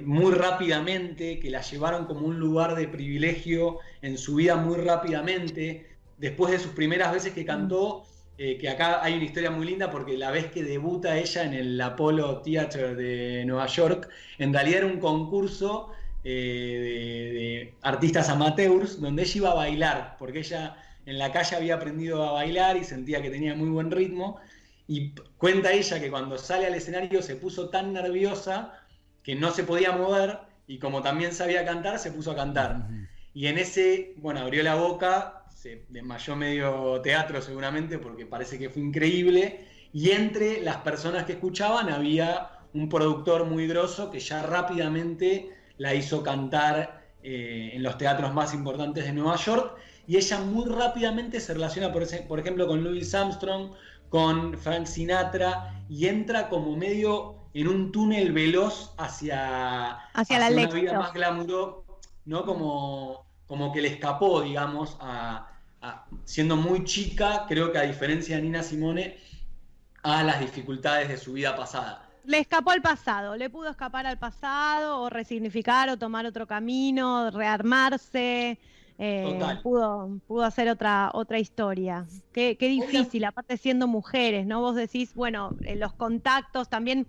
muy 0.04 0.32
rápidamente, 0.32 1.38
que 1.38 1.50
la 1.50 1.60
llevaron 1.60 2.06
como 2.06 2.26
un 2.26 2.38
lugar 2.38 2.76
de 2.76 2.88
privilegio 2.88 3.80
en 4.00 4.16
su 4.16 4.36
vida 4.36 4.56
muy 4.56 4.78
rápidamente 4.78 5.90
después 6.20 6.52
de 6.52 6.58
sus 6.58 6.72
primeras 6.72 7.12
veces 7.12 7.32
que 7.32 7.44
cantó, 7.44 8.04
eh, 8.38 8.56
que 8.58 8.68
acá 8.68 9.02
hay 9.02 9.14
una 9.14 9.24
historia 9.24 9.50
muy 9.50 9.66
linda 9.66 9.90
porque 9.90 10.16
la 10.16 10.30
vez 10.30 10.50
que 10.50 10.62
debuta 10.62 11.18
ella 11.18 11.44
en 11.44 11.54
el 11.54 11.80
Apollo 11.80 12.42
Theater 12.42 12.94
de 12.96 13.44
Nueva 13.46 13.66
York, 13.66 14.08
en 14.38 14.52
realidad 14.52 14.78
era 14.78 14.86
un 14.86 15.00
concurso 15.00 15.90
de, 16.22 17.74
artistas 17.80 18.28
amateurs 18.28 19.00
donde 19.00 19.22
ella 19.22 19.36
iba 19.36 19.50
a 19.50 19.54
bailar, 19.54 20.16
porque 20.18 20.40
ella 20.40 20.76
en 21.10 21.18
la 21.18 21.32
calle 21.32 21.56
había 21.56 21.74
aprendido 21.74 22.22
a 22.22 22.32
bailar 22.32 22.76
y 22.76 22.84
sentía 22.84 23.20
que 23.20 23.30
tenía 23.30 23.56
muy 23.56 23.68
buen 23.68 23.90
ritmo. 23.90 24.40
Y 24.86 25.12
cuenta 25.38 25.72
ella 25.72 25.98
que 25.98 26.08
cuando 26.08 26.38
sale 26.38 26.66
al 26.66 26.74
escenario 26.74 27.20
se 27.20 27.34
puso 27.34 27.68
tan 27.68 27.92
nerviosa 27.92 28.78
que 29.24 29.34
no 29.34 29.50
se 29.50 29.64
podía 29.64 29.90
mover 29.90 30.38
y 30.68 30.78
como 30.78 31.02
también 31.02 31.32
sabía 31.32 31.64
cantar, 31.64 31.98
se 31.98 32.12
puso 32.12 32.30
a 32.30 32.36
cantar. 32.36 32.86
Y 33.34 33.48
en 33.48 33.58
ese, 33.58 34.14
bueno, 34.18 34.38
abrió 34.38 34.62
la 34.62 34.76
boca 34.76 35.40
se 35.52 35.84
desmayó 35.88 36.36
medio 36.36 37.00
teatro 37.02 37.42
seguramente 37.42 37.98
porque 37.98 38.24
parece 38.24 38.56
que 38.56 38.70
fue 38.70 38.80
increíble. 38.80 39.66
Y 39.92 40.12
entre 40.12 40.62
las 40.62 40.76
personas 40.76 41.24
que 41.24 41.32
escuchaban 41.32 41.90
había 41.90 42.52
un 42.72 42.88
productor 42.88 43.46
muy 43.46 43.66
grosso 43.66 44.12
que 44.12 44.20
ya 44.20 44.42
rápidamente 44.44 45.50
la 45.76 45.92
hizo 45.92 46.22
cantar 46.22 47.02
eh, 47.22 47.72
en 47.74 47.82
los 47.82 47.98
teatros 47.98 48.32
más 48.32 48.54
importantes 48.54 49.04
de 49.04 49.12
Nueva 49.12 49.34
York. 49.36 49.76
Y 50.06 50.16
ella 50.16 50.40
muy 50.40 50.66
rápidamente 50.66 51.40
se 51.40 51.54
relaciona, 51.54 51.92
por, 51.92 52.06
por 52.26 52.40
ejemplo, 52.40 52.66
con 52.66 52.82
Louis 52.82 53.14
Armstrong, 53.14 53.72
con 54.08 54.58
Frank 54.58 54.86
Sinatra, 54.86 55.84
y 55.88 56.06
entra 56.06 56.48
como 56.48 56.76
medio 56.76 57.36
en 57.54 57.68
un 57.68 57.92
túnel 57.92 58.32
veloz 58.32 58.92
hacia, 58.96 59.92
hacia, 60.12 60.38
la 60.38 60.48
una 60.48 60.66
vida 60.66 60.98
más 60.98 61.12
glamurosa, 61.12 61.82
¿no? 62.24 62.44
Como, 62.44 63.26
como 63.46 63.72
que 63.72 63.82
le 63.82 63.88
escapó, 63.88 64.42
digamos, 64.42 64.96
a, 65.00 65.48
siendo 66.24 66.56
muy 66.56 66.84
chica, 66.84 67.46
creo 67.48 67.72
que 67.72 67.78
a 67.78 67.82
diferencia 67.82 68.36
de 68.36 68.42
Nina 68.42 68.62
Simone, 68.62 69.18
a 70.02 70.22
las 70.22 70.40
dificultades 70.40 71.08
de 71.08 71.16
su 71.16 71.32
vida 71.32 71.56
pasada. 71.56 72.06
Le 72.24 72.38
escapó 72.38 72.70
al 72.70 72.82
pasado, 72.82 73.36
le 73.36 73.50
pudo 73.50 73.70
escapar 73.70 74.06
al 74.06 74.18
pasado 74.18 75.00
o 75.00 75.10
resignificar 75.10 75.88
o 75.88 75.96
tomar 75.96 76.26
otro 76.26 76.46
camino, 76.46 77.30
rearmarse. 77.30 78.58
Eh, 79.02 79.40
pudo, 79.62 80.20
pudo 80.26 80.44
hacer 80.44 80.68
otra, 80.68 81.10
otra 81.14 81.38
historia. 81.38 82.04
Qué, 82.32 82.58
qué 82.58 82.68
difícil, 82.68 83.24
aparte 83.24 83.56
siendo 83.56 83.88
mujeres, 83.88 84.46
¿no? 84.46 84.60
Vos 84.60 84.76
decís, 84.76 85.14
bueno, 85.14 85.56
eh, 85.62 85.74
los 85.74 85.94
contactos 85.94 86.68
también, 86.68 87.06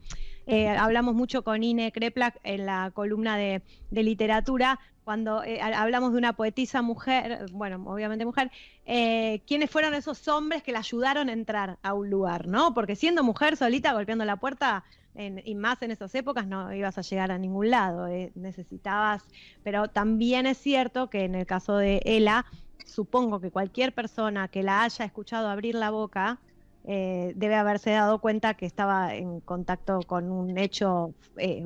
eh, 0.47 0.69
hablamos 0.69 1.15
mucho 1.15 1.43
con 1.43 1.63
Ine 1.63 1.91
Kreplak 1.91 2.39
en 2.43 2.65
la 2.65 2.91
columna 2.93 3.35
de, 3.35 3.61
de 3.89 4.03
literatura, 4.03 4.79
cuando 5.03 5.43
eh, 5.43 5.61
hablamos 5.61 6.13
de 6.13 6.19
una 6.19 6.33
poetisa 6.33 6.81
mujer, 6.81 7.47
bueno, 7.51 7.83
obviamente 7.85 8.23
mujer, 8.23 8.51
eh, 8.85 9.41
¿quiénes 9.45 9.69
fueron 9.69 9.93
esos 9.93 10.27
hombres 10.27 10.63
que 10.63 10.71
la 10.71 10.79
ayudaron 10.79 11.27
a 11.27 11.33
entrar 11.33 11.77
a 11.81 11.93
un 11.93 12.09
lugar, 12.09 12.47
no? 12.47 12.73
Porque 12.73 12.95
siendo 12.95 13.23
mujer 13.23 13.57
solita 13.57 13.93
golpeando 13.93 14.23
la 14.25 14.37
puerta, 14.37 14.85
y 15.15 15.55
más 15.55 15.81
en 15.81 15.91
esas 15.91 16.13
épocas, 16.15 16.47
no 16.47 16.73
ibas 16.73 16.97
a 16.97 17.01
llegar 17.01 17.31
a 17.31 17.37
ningún 17.37 17.69
lado, 17.69 18.07
eh, 18.07 18.31
necesitabas, 18.35 19.23
pero 19.63 19.89
también 19.89 20.45
es 20.45 20.57
cierto 20.57 21.09
que 21.09 21.25
en 21.25 21.35
el 21.35 21.45
caso 21.45 21.77
de 21.77 22.01
Ella, 22.05 22.45
supongo 22.85 23.39
que 23.39 23.51
cualquier 23.51 23.93
persona 23.93 24.47
que 24.47 24.63
la 24.63 24.83
haya 24.83 25.05
escuchado 25.05 25.49
abrir 25.49 25.75
la 25.75 25.89
boca, 25.89 26.39
debe 26.83 27.55
haberse 27.55 27.91
dado 27.91 28.19
cuenta 28.19 28.55
que 28.55 28.65
estaba 28.65 29.13
en 29.13 29.39
contacto 29.41 29.99
con 30.07 30.31
un 30.31 30.57
hecho 30.57 31.13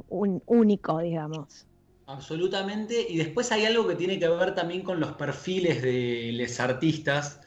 único, 0.09 0.99
digamos. 0.99 1.65
Absolutamente. 2.07 3.05
Y 3.09 3.17
después 3.17 3.51
hay 3.51 3.65
algo 3.65 3.87
que 3.87 3.95
tiene 3.95 4.19
que 4.19 4.27
ver 4.27 4.53
también 4.53 4.81
con 4.83 4.99
los 4.99 5.13
perfiles 5.13 5.81
de 5.81 6.31
los 6.33 6.59
artistas, 6.59 7.39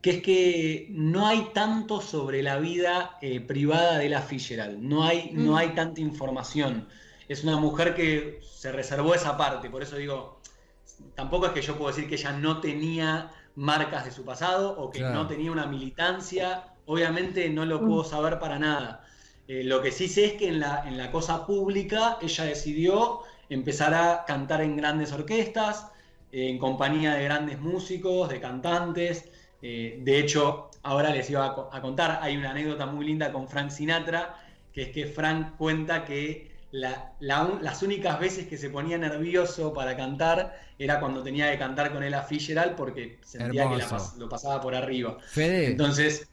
que 0.00 0.10
es 0.10 0.22
que 0.22 0.86
no 0.90 1.26
hay 1.26 1.48
tanto 1.52 2.00
sobre 2.00 2.42
la 2.42 2.58
vida 2.58 3.18
eh, 3.20 3.40
privada 3.40 3.98
de 3.98 4.08
la 4.08 4.22
Fitzgerald. 4.22 4.78
No 4.78 5.04
hay, 5.04 5.30
no 5.32 5.52
mm. 5.52 5.56
hay 5.56 5.68
tanta 5.70 6.00
información. 6.00 6.88
Es 7.28 7.42
una 7.42 7.56
mujer 7.56 7.94
que 7.94 8.40
se 8.42 8.72
reservó 8.72 9.14
esa 9.14 9.36
parte. 9.36 9.68
Por 9.68 9.82
eso 9.82 9.96
digo, 9.96 10.40
tampoco 11.14 11.46
es 11.46 11.52
que 11.52 11.62
yo 11.62 11.76
puedo 11.76 11.88
decir 11.88 12.08
que 12.08 12.14
ella 12.14 12.32
no 12.32 12.60
tenía 12.60 13.32
marcas 13.56 14.04
de 14.04 14.12
su 14.12 14.24
pasado 14.24 14.78
o 14.78 14.90
que 14.90 15.00
no 15.00 15.26
tenía 15.26 15.50
una 15.50 15.66
militancia. 15.66 16.64
Obviamente 16.84 17.48
no 17.48 17.64
lo 17.64 17.80
puedo 17.80 18.02
mm. 18.02 18.06
saber 18.06 18.38
para 18.38 18.58
nada. 18.58 19.04
Eh, 19.48 19.64
lo 19.64 19.80
que 19.80 19.90
sí 19.90 20.08
sé 20.08 20.26
es 20.26 20.32
que 20.34 20.48
en 20.48 20.60
la, 20.60 20.84
en 20.86 20.98
la 20.98 21.10
cosa 21.10 21.46
pública 21.46 22.18
ella 22.20 22.44
decidió 22.44 23.20
empezar 23.48 23.94
a 23.94 24.24
cantar 24.24 24.60
en 24.60 24.76
grandes 24.76 25.12
orquestas, 25.12 25.86
en 26.32 26.58
compañía 26.58 27.14
de 27.14 27.24
grandes 27.24 27.60
músicos, 27.60 28.28
de 28.28 28.40
cantantes. 28.40 29.30
Eh, 29.68 29.98
de 30.00 30.20
hecho, 30.20 30.70
ahora 30.84 31.10
les 31.10 31.28
iba 31.28 31.44
a, 31.44 31.80
contar, 31.80 32.20
hay 32.22 32.36
una 32.36 32.52
anécdota 32.52 32.86
muy 32.86 33.04
linda 33.04 33.32
con 33.32 33.48
Frank 33.48 33.70
Sinatra, 33.70 34.36
que 34.72 34.82
es 34.82 34.88
que 34.90 35.06
Frank 35.06 35.56
cuenta 35.56 36.04
que 36.04 36.52
las 36.70 37.82
únicas 37.82 38.20
veces 38.20 38.46
que 38.46 38.56
se 38.58 38.70
ponía 38.70 38.96
nervioso 38.96 39.74
para 39.74 39.96
cantar 39.96 40.56
era 40.78 41.00
cuando 41.00 41.20
tenía 41.24 41.50
que 41.50 41.58
cantar 41.58 41.92
con 41.92 42.04
Ella 42.04 42.22
Fitzgerald 42.22 42.76
porque 42.76 43.18
sentía 43.24 43.68
que 43.68 43.82
lo 44.18 44.28
pasaba 44.28 44.60
por 44.60 44.76
arriba. 44.76 45.18
Entonces, 45.34 46.28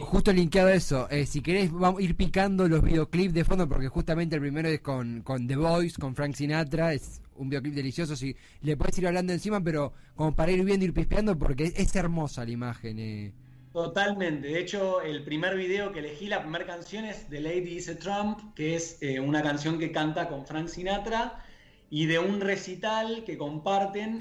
Justo 0.00 0.32
linkeado 0.32 0.68
eso, 0.68 1.08
eh, 1.10 1.26
si 1.26 1.42
querés 1.42 1.72
vamos 1.72 2.00
a 2.00 2.04
ir 2.04 2.16
picando 2.16 2.68
los 2.68 2.82
videoclips 2.82 3.34
de 3.34 3.44
fondo 3.44 3.68
porque 3.68 3.88
justamente 3.88 4.36
el 4.36 4.40
primero 4.40 4.68
es 4.68 4.80
con, 4.80 5.22
con 5.22 5.48
The 5.48 5.56
Voice, 5.56 6.00
con 6.00 6.14
Frank 6.14 6.34
Sinatra, 6.34 6.94
es 6.94 7.20
un 7.34 7.48
videoclip 7.48 7.74
delicioso, 7.74 8.14
si 8.14 8.36
le 8.62 8.76
puedes 8.76 8.96
ir 8.98 9.06
hablando 9.06 9.32
encima, 9.32 9.60
pero 9.60 9.92
como 10.14 10.34
para 10.34 10.52
ir 10.52 10.64
viendo, 10.64 10.84
ir 10.84 10.94
pispeando 10.94 11.36
porque 11.36 11.72
es, 11.74 11.96
hermosa 11.96 12.44
la 12.44 12.50
imagen. 12.50 12.98
Eh. 13.00 13.32
Totalmente, 13.72 14.46
de 14.46 14.60
hecho 14.60 15.02
el 15.02 15.24
primer 15.24 15.56
video 15.56 15.92
que 15.92 15.98
elegí, 15.98 16.26
la 16.26 16.40
primera 16.40 16.64
canción 16.64 17.04
es 17.04 17.28
The 17.28 17.40
Lady 17.40 17.78
is 17.78 17.88
a 17.88 17.98
Trump, 17.98 18.54
que 18.54 18.76
es 18.76 18.98
eh, 19.00 19.18
una 19.18 19.42
canción 19.42 19.78
que 19.78 19.90
canta 19.90 20.28
con 20.28 20.46
Frank 20.46 20.68
Sinatra 20.68 21.44
y 21.90 22.06
de 22.06 22.18
un 22.18 22.40
recital 22.40 23.24
que 23.24 23.36
comparten 23.36 24.20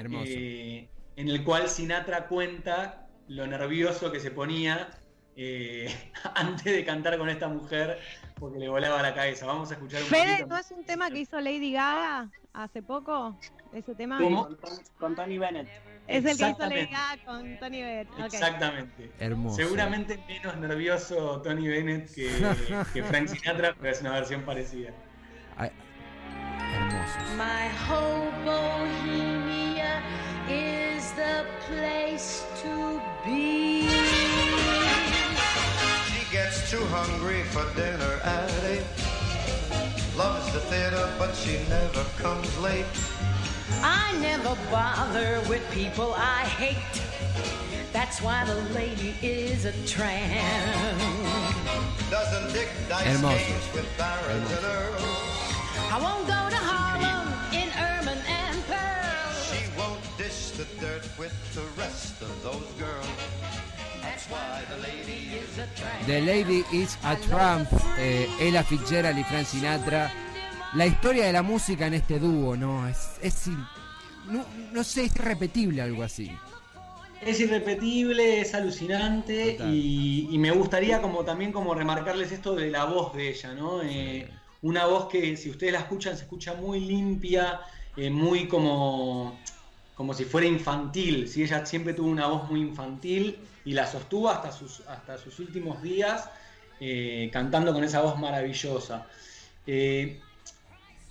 en 1.17 1.29
el 1.29 1.43
cual 1.43 1.67
Sinatra 1.69 2.27
cuenta 2.27 3.07
lo 3.27 3.45
nervioso 3.45 4.11
que 4.11 4.19
se 4.19 4.31
ponía 4.31 4.89
eh, 5.37 5.87
antes 6.35 6.65
de 6.65 6.83
cantar 6.83 7.17
con 7.17 7.29
esta 7.29 7.47
mujer 7.47 7.99
porque 8.39 8.57
le 8.57 8.69
volaba 8.69 9.01
la 9.01 9.13
cabeza. 9.13 9.45
Vamos 9.45 9.69
a 9.69 9.75
escuchar 9.75 10.01
un 10.01 10.07
Fede, 10.07 10.45
¿no 10.47 10.57
es 10.57 10.71
un 10.71 10.83
tema 10.83 11.09
que 11.09 11.19
hizo 11.19 11.39
Lady 11.39 11.71
Gaga 11.71 12.29
hace 12.53 12.81
poco? 12.81 13.37
¿Ese 13.71 13.93
tema? 13.95 14.19
Con, 14.97 15.15
Tony 15.15 15.37
Bennett. 15.37 15.67
Es 16.07 16.25
el 16.25 16.37
que 16.37 16.49
hizo 16.49 16.65
Lady 16.67 16.87
Gaga 16.87 17.23
con 17.25 17.59
Tony 17.59 17.81
Bennett. 17.81 18.07
Exactamente. 18.19 19.11
Hermoso. 19.19 19.55
Seguramente 19.55 20.19
menos 20.27 20.57
nervioso 20.57 21.41
Tony 21.43 21.67
Bennett 21.67 22.13
que, 22.13 22.29
que 22.93 23.03
Frank 23.03 23.27
Sinatra, 23.27 23.75
pero 23.79 23.91
es 23.91 24.01
una 24.01 24.13
versión 24.13 24.41
parecida. 24.43 24.91
hermoso. 25.59 27.19
My 27.37 27.69
whole 27.87 28.31
Bohemia 28.43 30.01
is 30.49 31.11
the 31.13 31.45
place 31.67 32.43
to 32.63 33.01
be. 33.23 33.66
Too 36.69 36.83
hungry 36.87 37.43
for 37.43 37.63
dinner 37.75 38.19
at 38.25 38.51
eight. 38.65 38.83
Loves 40.17 40.51
the 40.51 40.59
theater, 40.59 41.09
but 41.17 41.33
she 41.33 41.59
never 41.69 42.03
comes 42.17 42.49
late. 42.59 42.85
I 43.81 44.13
never 44.19 44.53
bother 44.69 45.39
with 45.47 45.63
people 45.71 46.13
I 46.17 46.41
hate. 46.59 47.01
That's 47.93 48.21
why 48.21 48.43
the 48.43 48.55
lady 48.75 49.15
is 49.21 49.63
a 49.63 49.71
tramp. 49.87 50.99
Doesn't 52.11 52.51
dig 52.51 52.67
dice 52.89 53.21
games 53.21 53.73
with 53.73 53.87
barons 53.97 54.51
and 54.51 54.65
earls. 54.65 55.03
I 55.89 55.99
won't 56.03 56.27
go 56.27 56.49
to 56.51 56.61
Harlem 56.69 57.27
in 57.53 57.69
ermine 57.79 58.23
and 58.27 58.57
pearl. 58.65 59.31
She 59.47 59.63
won't 59.79 60.03
dish 60.17 60.51
the 60.51 60.65
dirt 60.81 61.07
with 61.17 61.33
the 61.55 61.63
rest 61.79 62.21
of 62.21 62.43
those 62.43 62.67
girls. 62.77 63.26
The 66.05 66.21
Lady 66.21 66.63
is 66.71 66.97
a 67.03 67.15
Trump, 67.15 67.67
eh, 67.97 68.29
Ella 68.39 68.63
Fitzgerald 68.63 69.17
y 69.17 69.23
Frank 69.23 69.45
Sinatra. 69.45 70.11
La 70.73 70.85
historia 70.85 71.25
de 71.25 71.33
la 71.33 71.43
música 71.43 71.87
en 71.87 71.95
este 71.95 72.19
dúo, 72.19 72.55
¿no? 72.55 72.87
Es, 72.87 73.17
es 73.21 73.49
no, 74.73 74.83
sé, 74.83 75.05
es 75.05 75.15
irrepetible 75.15 75.81
algo 75.81 76.03
así. 76.03 76.31
Es 77.21 77.39
irrepetible, 77.39 78.41
es 78.41 78.53
alucinante 78.53 79.57
y, 79.69 80.35
me 80.37 80.51
gustaría 80.51 81.01
como 81.01 81.23
también 81.25 81.51
como 81.51 81.73
remarcarles 81.73 82.31
esto 82.31 82.55
de 82.55 82.69
la 82.69 82.85
voz 82.85 83.13
de 83.13 83.29
ella, 83.29 83.53
¿no? 83.53 83.81
Eh, 83.81 84.29
una 84.61 84.85
voz 84.85 85.07
que 85.07 85.35
si 85.37 85.49
ustedes 85.49 85.73
la 85.73 85.79
escuchan 85.79 86.15
se 86.15 86.23
escucha 86.23 86.53
muy 86.53 86.79
limpia, 86.79 87.61
eh, 87.95 88.09
muy 88.09 88.47
como, 88.47 89.39
como 89.95 90.13
si 90.13 90.25
fuera 90.25 90.45
infantil, 90.45 91.27
si 91.27 91.43
ella 91.43 91.65
siempre 91.65 91.93
tuvo 91.93 92.09
una 92.09 92.27
voz 92.27 92.49
muy 92.49 92.61
infantil 92.61 93.37
y 93.67 93.73
la 93.73 93.85
sostuvo 93.85 94.29
hasta 94.29 94.49
sus, 94.49 94.79
hasta 94.87 95.17
sus 95.17 95.39
últimos 95.39 95.81
días 95.81 96.29
eh, 96.79 97.29
cantando 97.33 97.73
con 97.73 97.83
esa 97.83 98.01
voz 98.01 98.17
maravillosa. 98.17 99.05
Eh, 99.65 100.21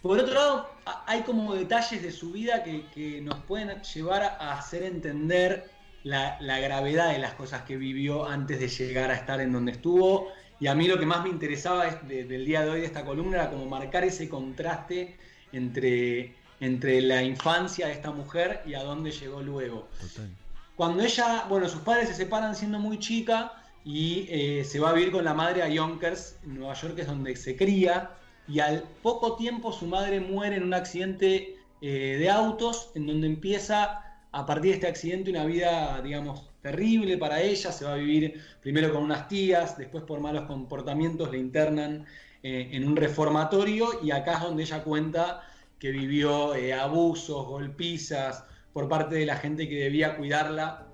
por 0.00 0.18
otro 0.18 0.32
lado, 0.32 0.70
hay 1.04 1.20
como 1.20 1.54
detalles 1.54 2.02
de 2.02 2.10
su 2.10 2.32
vida 2.32 2.64
que, 2.64 3.20
nos 3.20 3.40
pueden 3.40 3.82
llevar 3.82 4.22
a 4.22 4.58
hacer 4.58 4.84
entender 4.84 5.68
la, 6.02 6.38
gravedad 6.40 7.12
de 7.12 7.18
las 7.18 7.34
cosas 7.34 7.60
que 7.62 7.76
vivió 7.76 8.26
antes 8.26 8.58
de 8.58 8.68
llegar 8.68 9.10
a 9.10 9.16
estar 9.16 9.38
en 9.42 9.52
donde 9.52 9.72
estuvo. 9.72 10.28
Y 10.58 10.68
a 10.68 10.75
mí 10.75 10.88
lo 10.88 10.98
que 10.98 11.04
más 11.04 11.25
me 11.25 11.28
interesaba 11.28 11.86
es 11.86 12.08
de- 12.08 12.25
del 12.25 12.46
día 12.46 12.62
de 12.62 12.70
hoy 12.70 12.80
de 12.80 12.86
esta 12.86 13.04
columna 13.04 13.36
era 13.36 13.50
como 13.50 13.66
marcar 13.66 14.04
ese 14.04 14.30
contraste 14.30 15.18
entre, 15.52 16.34
entre 16.60 17.02
la 17.02 17.22
infancia 17.22 17.88
de 17.88 17.92
esta 17.92 18.12
mujer 18.12 18.62
y 18.64 18.72
a 18.72 18.82
dónde 18.82 19.10
llegó 19.10 19.42
luego. 19.42 19.88
Total. 20.00 20.30
Cuando 20.76 21.02
ella, 21.02 21.47
bueno, 21.49 21.68
sus 21.71 21.80
padres 21.80 22.11
se 22.11 22.14
separan 22.14 22.54
siendo 22.54 22.78
muy 22.78 22.99
chica 22.99 23.52
y 23.83 24.26
eh, 24.28 24.62
se 24.62 24.78
va 24.78 24.90
a 24.90 24.92
vivir 24.92 25.11
con 25.11 25.25
la 25.25 25.33
madre 25.33 25.62
a 25.62 25.68
Yonkers, 25.68 26.38
en 26.45 26.59
Nueva 26.59 26.75
York, 26.75 26.95
que 26.97 27.00
es 27.00 27.06
donde 27.06 27.35
se 27.35 27.56
cría, 27.56 28.11
y 28.47 28.61
al 28.61 28.83
poco 29.02 29.37
tiempo 29.37 29.73
su 29.73 29.87
madre 29.87 30.21
muere 30.21 30.56
en 30.56 30.64
un 30.64 30.75
accidente 30.75 31.56
eh, 31.80 32.16
de 32.18 32.30
autos, 32.30 32.90
en 32.95 33.06
donde 33.06 33.26
empieza 33.26 34.02
a 34.33 34.45
partir 34.45 34.73
de 34.73 34.75
este 34.75 34.87
accidente 34.87 35.30
una 35.30 35.47
vida, 35.47 36.02
digamos, 36.02 36.50
terrible 36.61 37.16
para 37.16 37.40
ella, 37.40 37.73
se 37.73 37.87
va 37.87 37.95
a 37.95 37.97
vivir 37.97 38.42
primero 38.61 38.92
con 38.92 39.02
unas 39.02 39.28
tías, 39.28 39.78
después 39.78 40.04
por 40.04 40.21
malos 40.21 40.45
comportamientos 40.45 41.30
le 41.30 41.38
internan 41.38 42.04
eh, 42.42 42.68
en 42.73 42.87
un 42.87 42.97
reformatorio 42.97 44.00
y 44.02 44.11
acá 44.11 44.35
es 44.35 44.40
donde 44.42 44.64
ella 44.64 44.83
cuenta 44.83 45.42
que 45.78 45.90
vivió 45.90 46.52
abusos, 46.75 47.47
golpizas 47.47 48.45
por 48.76 48.90
parte 48.90 49.14
de 49.14 49.25
la 49.25 49.37
gente 49.37 49.71
que 49.71 49.76
debía 49.76 50.18
cuidarla 50.18 50.87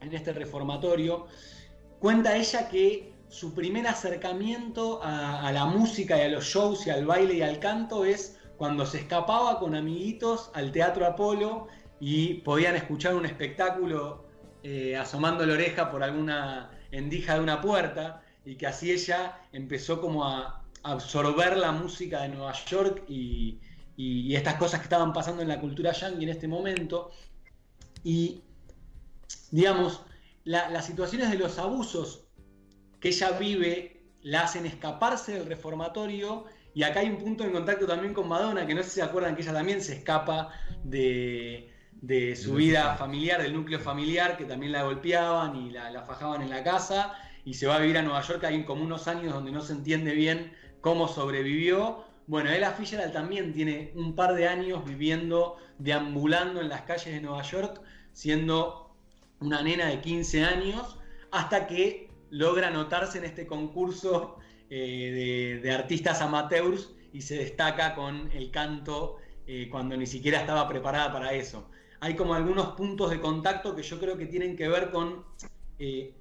en 0.00 0.14
este 0.14 0.32
reformatorio. 0.32 1.26
Cuenta 1.98 2.34
ella 2.34 2.70
que 2.70 3.12
su 3.28 3.54
primer 3.54 3.86
acercamiento 3.86 5.00
a, 5.02 5.52
la 5.52 5.66
música 5.66 6.16
y 6.16 6.22
a 6.22 6.28
los 6.28 6.46
shows 6.46 6.86
y 6.86 6.90
al 6.90 7.04
baile 7.04 7.34
y 7.34 7.42
al 7.42 7.58
canto 7.58 8.06
es 8.06 8.40
cuando 8.56 8.86
se 8.86 9.00
escapaba 9.00 9.58
con 9.58 9.74
amiguitos 9.74 10.50
al 10.54 10.72
Teatro 10.72 11.04
Apolo 11.04 11.66
y 12.00 12.36
podían 12.36 12.76
escuchar 12.76 13.14
un 13.14 13.26
espectáculo 13.26 14.24
eh, 14.62 14.96
asomando 14.96 15.44
la 15.44 15.52
oreja 15.52 15.90
por 15.90 16.02
alguna 16.02 16.70
endija 16.92 17.34
de 17.34 17.40
una 17.40 17.60
puerta 17.60 18.22
y 18.46 18.56
que 18.56 18.66
así 18.66 18.90
ella 18.90 19.38
empezó 19.52 20.00
como 20.00 20.24
a 20.24 20.64
absorber 20.82 21.58
la 21.58 21.72
música 21.72 22.22
de 22.22 22.30
Nueva 22.30 22.54
York 22.54 23.04
y, 23.06 23.60
y- 23.98 24.20
y 24.20 24.36
estas 24.36 24.54
cosas 24.54 24.80
que 24.80 24.84
estaban 24.84 25.12
pasando 25.12 25.42
en 25.42 25.48
la 25.48 25.60
cultura 25.60 25.92
yankee 25.92 26.22
en 26.24 26.30
este 26.30 26.48
momento. 26.48 27.10
Y, 28.04 28.40
digamos, 29.50 30.00
la- 30.44 30.70
las 30.70 30.86
situaciones 30.86 31.30
de 31.30 31.36
los 31.36 31.58
abusos 31.58 32.24
que 33.00 33.08
ella 33.08 33.32
vive 33.32 34.00
la 34.22 34.42
hacen 34.42 34.64
escaparse 34.66 35.32
del 35.34 35.46
reformatorio 35.46 36.44
y 36.74 36.82
acá 36.84 37.00
hay 37.00 37.08
un 37.08 37.18
punto 37.18 37.44
en 37.44 37.52
contacto 37.52 37.86
también 37.86 38.14
con 38.14 38.28
Madonna, 38.28 38.66
que 38.66 38.74
no 38.74 38.82
sé 38.82 38.88
si 38.90 38.94
se 38.96 39.02
acuerdan 39.02 39.34
que 39.34 39.42
ella 39.42 39.52
también 39.52 39.80
se 39.82 39.94
escapa 39.94 40.50
de, 40.84 41.72
de 41.92 42.36
su 42.36 42.54
vida 42.54 42.94
familiar, 42.96 43.42
del 43.42 43.52
núcleo 43.54 43.80
familiar, 43.80 44.36
que 44.36 44.44
también 44.44 44.72
la 44.72 44.84
golpeaban 44.84 45.56
y 45.56 45.70
la, 45.70 45.90
la 45.90 46.02
fajaban 46.02 46.42
en 46.42 46.50
la 46.50 46.62
casa, 46.62 47.14
y 47.44 47.54
se 47.54 47.66
va 47.66 47.76
a 47.76 47.78
vivir 47.80 47.98
a 47.98 48.02
Nueva 48.02 48.22
York, 48.22 48.44
hay 48.44 48.64
como 48.64 48.84
unos 48.84 49.08
años 49.08 49.32
donde 49.32 49.50
no 49.50 49.60
se 49.60 49.72
entiende 49.72 50.12
bien 50.12 50.52
cómo 50.80 51.08
sobrevivió. 51.08 52.04
Bueno, 52.28 52.50
Ella 52.50 52.72
Fitzgerald 52.72 53.12
también 53.12 53.52
tiene 53.52 53.90
un 53.94 54.14
par 54.14 54.34
de 54.34 54.46
años 54.46 54.84
viviendo, 54.84 55.56
deambulando 55.78 56.60
en 56.60 56.68
las 56.68 56.82
calles 56.82 57.14
de 57.14 57.20
Nueva 57.20 57.42
York, 57.42 57.80
siendo 58.12 58.94
una 59.40 59.62
nena 59.62 59.86
de 59.86 60.00
15 60.00 60.44
años, 60.44 60.98
hasta 61.30 61.66
que 61.66 62.10
logra 62.30 62.68
anotarse 62.68 63.18
en 63.18 63.24
este 63.24 63.46
concurso 63.46 64.38
eh, 64.68 65.60
de, 65.62 65.72
artistas 65.72 66.20
amateurs 66.20 66.90
y 67.14 67.22
se 67.22 67.36
destaca 67.36 67.94
con 67.94 68.30
el 68.32 68.50
canto 68.50 69.16
eh, 69.46 69.68
cuando 69.70 69.96
ni 69.96 70.06
siquiera 70.06 70.40
estaba 70.40 70.68
preparada 70.68 71.10
para 71.10 71.32
eso. 71.32 71.70
Hay 72.00 72.14
como 72.14 72.34
algunos 72.34 72.68
puntos 72.72 73.10
de 73.10 73.20
contacto 73.20 73.74
que 73.74 73.82
yo 73.82 73.98
creo 73.98 74.18
que 74.18 74.26
tienen 74.26 74.54
que 74.54 74.68
ver 74.68 74.90
con 74.90 75.24
eh, 75.78 76.12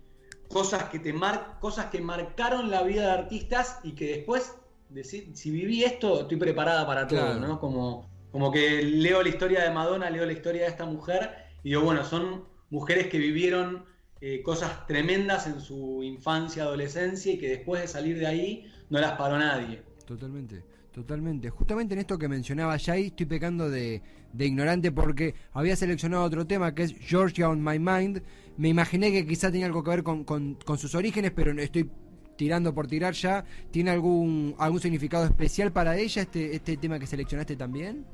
cosas, 0.48 0.86
que 0.86 1.00
te 1.00 1.14
cosas 1.60 1.88
que 1.88 2.00
marcaron 2.00 2.72
la 2.72 2.84
vida 2.84 3.08
de 3.08 3.12
artistas 3.12 3.82
y 3.84 3.92
que 3.92 4.06
después, 4.16 4.56
decir, 4.90 5.32
si 5.36 5.52
viví 5.52 5.84
esto, 5.84 6.22
estoy 6.22 6.38
preparada 6.38 6.86
para 6.86 7.08
todo, 7.08 7.20
Claro. 7.20 7.40
¿no? 7.40 7.60
Como, 7.60 8.10
como 8.32 8.52
que 8.52 8.82
leo 8.84 9.22
la 9.24 9.30
historia 9.30 9.64
de 9.64 9.72
Madonna, 9.72 10.10
leo 10.10 10.26
la 10.26 10.34
historia 10.34 10.64
de 10.64 10.70
esta 10.70 10.86
mujer 10.86 11.30
y 11.64 11.70
digo, 11.70 11.82
bueno, 11.82 12.04
son 12.04 12.46
mujeres 12.70 13.08
que 13.08 13.18
vivieron 13.18 13.86
eh, 14.22 14.42
cosas 14.42 14.86
tremendas 14.88 15.48
en 15.48 15.60
su 15.62 16.02
infancia, 16.04 16.64
adolescencia 16.64 17.32
y 17.34 17.38
que 17.38 17.50
después 17.50 17.82
de 17.82 17.88
salir 17.88 18.18
de 18.18 18.28
ahí 18.28 18.72
no 18.90 19.00
las 19.00 19.14
paró 19.14 19.38
nadie. 19.38 19.84
Totalmente, 20.06 20.64
totalmente. 20.92 21.50
Justamente 21.50 21.94
en 21.94 22.00
esto 22.00 22.18
que 22.18 22.28
mencionaba 22.28 22.80
Jay, 22.80 23.08
estoy 23.08 23.26
pecando 23.28 23.70
de, 23.70 24.02
de 24.34 24.46
ignorante 24.46 24.92
porque 24.92 25.36
había 25.54 25.76
seleccionado 25.76 26.24
otro 26.24 26.48
tema 26.48 26.74
que 26.74 26.84
es 26.84 26.96
Georgia 27.00 27.50
on 27.50 27.64
My 27.64 27.78
Mind. 27.80 28.22
Me 28.58 28.70
imaginé 28.70 29.12
que 29.12 29.26
quizá 29.28 29.52
tenía 29.52 29.68
algo 29.68 29.84
que 29.84 29.90
ver 29.92 30.04
con, 30.04 30.24
con- 30.24 30.56
con 30.66 30.78
sus 30.80 30.96
orígenes, 30.96 31.32
pero 31.36 31.54
no 31.54 31.62
estoy 31.62 31.90
tirando 32.38 32.74
por 32.74 32.88
tirar 32.88 33.14
ya. 33.14 33.44
¿Tiene 33.72 33.92
algún 33.92 34.56
algún 34.58 34.80
significado 34.80 35.26
especial 35.26 35.72
para 35.72 35.98
ella 35.98 36.22
este, 36.22 36.56
este 36.56 36.78
tema 36.78 37.00
que 37.00 37.08
seleccionaste 37.08 37.56
también? 37.56 38.06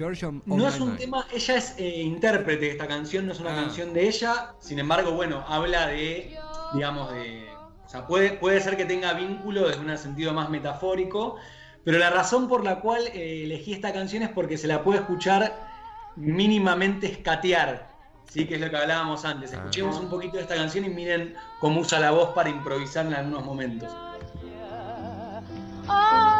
On 0.00 0.42
No 0.46 0.66
es 0.66 0.80
un 0.80 0.96
tema, 0.96 1.26
ella 1.34 1.56
es 1.58 1.74
eh, 1.76 2.00
intérprete 2.00 2.64
de 2.64 2.70
esta 2.70 2.88
canción, 2.88 3.26
no 3.26 3.32
es 3.32 3.40
una 3.40 3.52
Ah. 3.52 3.64
canción 3.64 3.92
de 3.92 4.08
ella, 4.08 4.54
sin 4.58 4.78
embargo, 4.78 5.12
bueno, 5.12 5.44
habla 5.46 5.88
de, 5.88 6.34
digamos, 6.72 7.12
de... 7.12 7.46
O 7.84 7.88
sea, 7.90 8.06
puede, 8.06 8.32
puede 8.32 8.58
ser 8.62 8.78
que 8.78 8.86
tenga 8.86 9.12
vínculo 9.12 9.68
desde 9.68 9.80
un 9.82 9.98
sentido 9.98 10.32
más 10.32 10.48
metafórico, 10.48 11.36
pero 11.84 11.98
la 11.98 12.08
razón 12.08 12.48
por 12.48 12.64
la 12.64 12.80
cual 12.80 13.02
eh, 13.08 13.42
elegí 13.44 13.74
esta 13.74 13.92
canción 13.92 14.22
es 14.22 14.30
porque 14.30 14.56
se 14.56 14.66
la 14.66 14.82
puede 14.82 15.00
escuchar 15.00 15.52
mínimamente 16.16 17.06
escatear, 17.06 17.91
¿sí? 18.28 18.46
que 18.46 18.56
es 18.56 18.60
lo 18.60 18.70
que 18.70 18.76
hablábamos 18.76 19.24
antes. 19.24 19.52
Ah. 19.52 19.56
Escuchemos 19.56 19.98
un 19.98 20.08
poquito 20.08 20.36
de 20.36 20.42
esta 20.42 20.54
canción 20.54 20.84
y 20.84 20.88
miren 20.88 21.34
cómo 21.60 21.80
usa 21.80 22.00
la 22.00 22.10
voz 22.10 22.30
para 22.30 22.48
improvisar 22.48 23.06
en 23.06 23.14
algunos 23.14 23.44
momentos. 23.44 23.90
on 25.88 26.31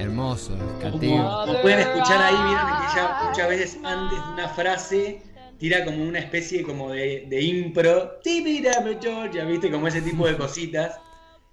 Hermoso, 0.00 0.56
Como, 0.56 0.70
escateo. 0.78 1.42
como 1.46 1.60
pueden 1.62 1.80
escuchar 1.80 2.22
ahí, 2.22 2.34
vieron 2.46 2.66
que 2.66 2.92
ella 2.92 3.18
muchas 3.28 3.48
veces 3.48 3.78
antes 3.84 4.18
de 4.18 4.32
una 4.32 4.48
frase 4.48 5.22
tira 5.58 5.84
como 5.84 6.02
una 6.02 6.18
especie 6.18 6.62
como 6.62 6.90
de, 6.90 7.26
de 7.28 7.42
impro. 7.42 8.18
Georgia, 8.24 9.44
¿viste? 9.44 9.70
Como 9.70 9.86
ese 9.88 10.00
tipo 10.00 10.26
de 10.26 10.36
cositas. 10.36 10.98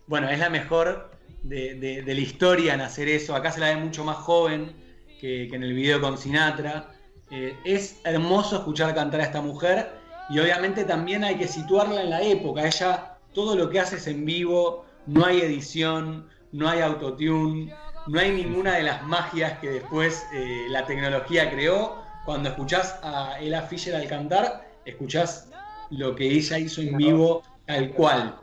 Bueno, 0.08 0.30
es 0.30 0.40
la 0.40 0.50
mejor 0.50 1.12
de, 1.44 1.76
de- 1.76 2.02
de 2.04 2.14
la 2.16 2.22
historia 2.22 2.74
en 2.74 2.82
hacer 2.82 3.10
eso. 3.10 3.36
Acá 3.36 3.52
se 3.52 3.60
la 3.60 3.68
ve 3.68 3.76
mucho 3.78 4.04
más 4.06 4.18
joven 4.18 4.72
que, 5.20 5.48
que 5.50 5.56
en 5.56 5.64
el 5.64 5.74
video 5.74 6.00
con 6.00 6.18
Sinatra. 6.18 6.92
Eh, 7.30 7.54
es 7.66 8.00
hermoso 8.06 8.56
escuchar 8.58 8.96
cantar 8.96 9.20
a 9.20 9.24
esta 9.24 9.42
mujer 9.42 9.92
y 10.30 10.40
obviamente 10.40 10.86
también 10.86 11.26
hay 11.26 11.36
que 11.36 11.48
situarla 11.50 12.02
en 12.02 12.10
la 12.10 12.22
época. 12.22 12.66
Ella, 12.66 13.18
todo 13.34 13.56
lo 13.58 13.70
que 13.70 13.82
hace 13.82 13.98
es 13.98 14.08
en 14.08 14.24
vivo, 14.26 14.86
no 15.06 15.26
hay 15.26 15.42
edición, 15.42 16.30
no 16.54 16.70
hay 16.70 16.80
autotune, 16.80 17.74
no 18.08 18.20
hay 18.20 18.32
ninguna 18.32 18.76
de 18.76 18.84
las 18.84 19.04
magias 19.04 19.60
que 19.60 19.70
después 19.70 20.26
eh, 20.34 20.68
la 20.70 20.86
tecnología 20.86 21.52
creó. 21.52 22.04
Cuando 22.26 22.50
escuchás 22.50 23.00
a 23.04 23.40
Ella 23.40 23.62
Fisher 23.64 23.96
al 23.96 24.08
cantar, 24.08 24.70
escuchás 24.86 25.50
lo 25.90 26.16
que 26.16 26.26
ella 26.26 26.58
hizo 26.58 26.82
en 26.82 26.98
vivo 26.98 27.44
tal 27.66 27.92
cual. 27.92 28.40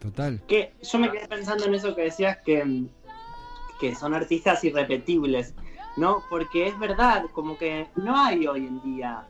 Total. 0.00 0.40
Que 0.46 0.74
yo 0.82 0.98
me 0.98 1.10
quedé 1.10 1.26
pensando 1.28 1.64
en 1.66 1.74
eso 1.74 1.94
que 1.94 2.02
decías 2.02 2.38
que, 2.44 2.84
que 3.80 3.94
son 3.94 4.14
artistas 4.14 4.62
irrepetibles, 4.64 5.54
¿no? 5.96 6.22
Porque 6.28 6.66
es 6.66 6.78
verdad, 6.78 7.24
como 7.32 7.56
que 7.56 7.86
no 7.96 8.16
hay 8.16 8.46
hoy 8.46 8.66
en 8.66 8.82
día 8.82 9.28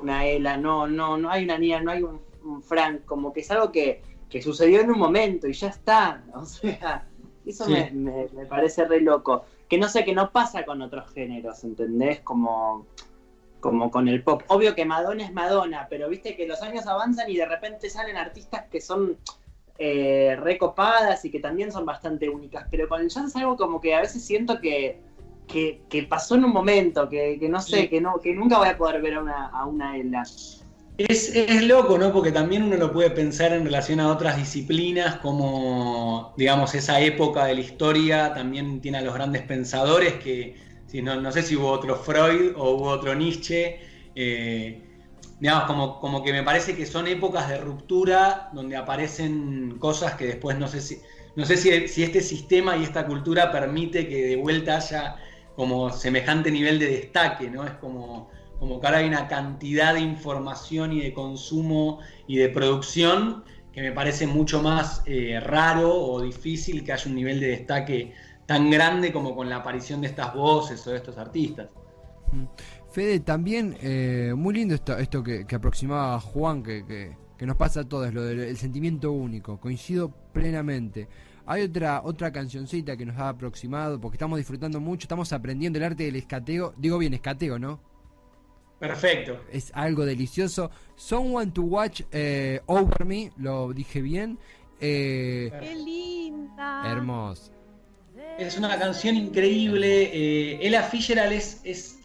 una 0.00 0.26
Ela, 0.26 0.56
no, 0.56 0.86
no, 0.86 1.16
no 1.16 1.30
hay 1.30 1.44
una 1.44 1.58
Nia, 1.58 1.80
no 1.80 1.92
hay 1.92 2.02
un, 2.02 2.20
un 2.42 2.62
Frank, 2.62 3.04
como 3.04 3.32
que 3.32 3.40
es 3.40 3.50
algo 3.50 3.70
que, 3.70 4.02
que 4.28 4.42
sucedió 4.42 4.80
en 4.80 4.90
un 4.90 4.98
momento 4.98 5.46
y 5.46 5.52
ya 5.52 5.68
está, 5.68 6.24
o 6.34 6.44
sea, 6.44 7.06
eso 7.50 7.64
Sí. 7.64 7.72
me, 7.72 7.90
me- 7.92 8.28
me 8.32 8.46
parece 8.46 8.84
re 8.84 9.00
loco. 9.00 9.44
Que 9.68 9.78
no 9.78 9.88
sé, 9.88 10.04
que 10.04 10.14
no 10.14 10.30
pasa 10.30 10.64
con 10.64 10.82
otros 10.82 11.10
géneros, 11.12 11.64
¿entendés? 11.64 12.20
Como, 12.20 12.86
como 13.60 13.90
con 13.90 14.08
el 14.08 14.22
pop. 14.22 14.42
Obvio 14.48 14.74
que 14.74 14.84
Madonna 14.84 15.24
es 15.24 15.32
Madonna, 15.32 15.86
pero 15.88 16.08
viste 16.08 16.36
que 16.36 16.46
los 16.46 16.62
años 16.62 16.86
avanzan 16.86 17.30
y 17.30 17.36
de 17.36 17.46
repente 17.46 17.88
salen 17.90 18.16
artistas 18.16 18.64
que 18.70 18.80
son 18.80 19.16
eh, 19.78 20.36
recopadas 20.40 21.24
y 21.24 21.30
que 21.30 21.40
también 21.40 21.72
son 21.72 21.84
bastante 21.86 22.28
únicas. 22.28 22.66
Pero 22.70 22.88
con 22.88 23.00
el 23.00 23.08
jazz 23.08 23.26
es 23.26 23.36
algo 23.36 23.56
como 23.56 23.80
que 23.80 23.94
a 23.94 24.00
veces 24.00 24.24
siento 24.24 24.60
que, 24.60 25.00
que, 25.48 25.80
que 25.88 26.02
pasó 26.04 26.36
en 26.36 26.44
un 26.44 26.52
momento, 26.52 27.08
que, 27.08 27.38
que 27.40 27.48
no 27.48 27.60
sé, 27.60 27.88
que 27.88 28.00
no 28.00 28.18
que 28.20 28.32
nunca 28.34 28.58
voy 28.58 28.68
a 28.68 28.76
poder 28.78 29.02
ver 29.02 29.14
a 29.14 29.20
una, 29.20 29.46
a 29.48 29.66
una 29.66 29.96
Ela. 29.96 30.22
Es, 30.96 31.34
es 31.34 31.62
loco, 31.64 31.98
¿no? 31.98 32.12
Porque 32.12 32.30
también 32.30 32.62
uno 32.62 32.76
lo 32.76 32.92
puede 32.92 33.10
pensar 33.10 33.52
en 33.52 33.64
relación 33.64 33.98
a 33.98 34.12
otras 34.12 34.36
disciplinas, 34.36 35.16
como, 35.16 36.32
digamos, 36.36 36.74
esa 36.76 37.00
época 37.00 37.46
de 37.46 37.54
la 37.54 37.60
historia 37.60 38.32
también 38.32 38.80
tiene 38.80 38.98
a 38.98 39.00
los 39.00 39.12
grandes 39.12 39.42
pensadores, 39.42 40.14
que 40.14 40.56
si 40.86 41.02
no, 41.02 41.20
no 41.20 41.32
sé 41.32 41.42
si 41.42 41.56
hubo 41.56 41.68
otro 41.70 41.96
Freud 41.96 42.52
o 42.56 42.70
hubo 42.70 42.88
otro 42.90 43.12
Nietzsche, 43.16 43.80
eh, 44.14 44.82
digamos, 45.40 45.64
como, 45.64 45.98
como 45.98 46.22
que 46.22 46.32
me 46.32 46.44
parece 46.44 46.76
que 46.76 46.86
son 46.86 47.08
épocas 47.08 47.48
de 47.48 47.58
ruptura 47.58 48.50
donde 48.52 48.76
aparecen 48.76 49.78
cosas 49.80 50.14
que 50.14 50.26
después 50.26 50.56
no 50.58 50.68
sé 50.68 50.80
si, 50.80 50.98
no 51.34 51.44
sé 51.44 51.56
si, 51.56 51.88
si 51.88 52.04
este 52.04 52.20
sistema 52.20 52.76
y 52.76 52.84
esta 52.84 53.04
cultura 53.06 53.50
permite 53.50 54.08
que 54.08 54.26
de 54.26 54.36
vuelta 54.36 54.76
haya 54.76 55.16
como 55.56 55.90
semejante 55.90 56.52
nivel 56.52 56.78
de 56.78 56.86
destaque, 56.86 57.50
¿no? 57.50 57.64
Es 57.66 57.72
como, 57.74 58.30
como 58.64 58.80
que 58.80 58.86
ahora 58.86 59.00
hay 59.00 59.08
una 59.08 59.28
cantidad 59.28 59.92
de 59.92 60.00
información 60.00 60.94
y 60.94 61.00
de 61.02 61.12
consumo 61.12 61.98
y 62.26 62.38
de 62.38 62.48
producción 62.48 63.44
que 63.74 63.82
me 63.82 63.92
parece 63.92 64.26
mucho 64.26 64.62
más 64.62 65.02
eh, 65.04 65.38
raro 65.38 65.94
o 65.94 66.22
difícil 66.22 66.82
que 66.82 66.90
haya 66.94 67.10
un 67.10 67.14
nivel 67.14 67.40
de 67.40 67.48
destaque 67.48 68.14
tan 68.46 68.70
grande 68.70 69.12
como 69.12 69.36
con 69.36 69.50
la 69.50 69.56
aparición 69.56 70.00
de 70.00 70.06
estas 70.06 70.32
voces 70.32 70.86
o 70.86 70.92
de 70.92 70.96
estos 70.96 71.18
artistas. 71.18 71.68
Fede, 72.90 73.20
también 73.20 73.76
eh, 73.82 74.32
muy 74.34 74.54
lindo 74.54 74.74
esto, 74.74 75.22
que, 75.22 75.44
aproximaba 75.54 76.18
Juan, 76.18 76.62
que, 76.62 76.86
que- 76.86 77.44
nos 77.44 77.56
pasa 77.56 77.80
a 77.80 77.84
todos, 77.84 78.14
lo 78.14 78.22
del 78.22 78.40
el 78.40 78.56
sentimiento 78.56 79.12
único. 79.12 79.60
Coincido 79.60 80.10
plenamente. 80.32 81.06
Hay 81.44 81.64
otra 81.64 82.00
otra 82.02 82.32
cancioncita 82.32 82.96
que 82.96 83.04
nos 83.04 83.18
ha 83.18 83.28
aproximado, 83.28 84.00
porque 84.00 84.14
estamos 84.14 84.38
disfrutando 84.38 84.80
mucho, 84.80 85.04
estamos 85.04 85.30
aprendiendo 85.34 85.78
el 85.78 85.84
arte 85.84 86.04
del 86.04 86.16
escateo. 86.16 86.72
Digo 86.78 86.96
bien, 86.96 87.12
escateo, 87.12 87.58
¿no? 87.58 87.93
Perfecto. 88.78 89.40
Es 89.52 89.70
algo 89.74 90.04
delicioso. 90.04 90.70
Someone 90.96 91.50
to 91.52 91.62
Watch 91.62 92.02
eh, 92.12 92.60
Over 92.66 93.04
Me, 93.04 93.32
lo 93.38 93.72
dije 93.72 94.02
bien. 94.02 94.38
Eh, 94.80 95.50
¡Qué 95.60 95.74
linda! 95.76 96.82
hermoso. 96.90 97.52
Es 98.38 98.58
una 98.58 98.76
canción 98.78 99.16
increíble. 99.16 100.10
eh, 100.12 100.58
Ella 100.60 100.82
Fitzgerald 100.82 101.32
es, 101.32 101.60
es, 101.64 101.98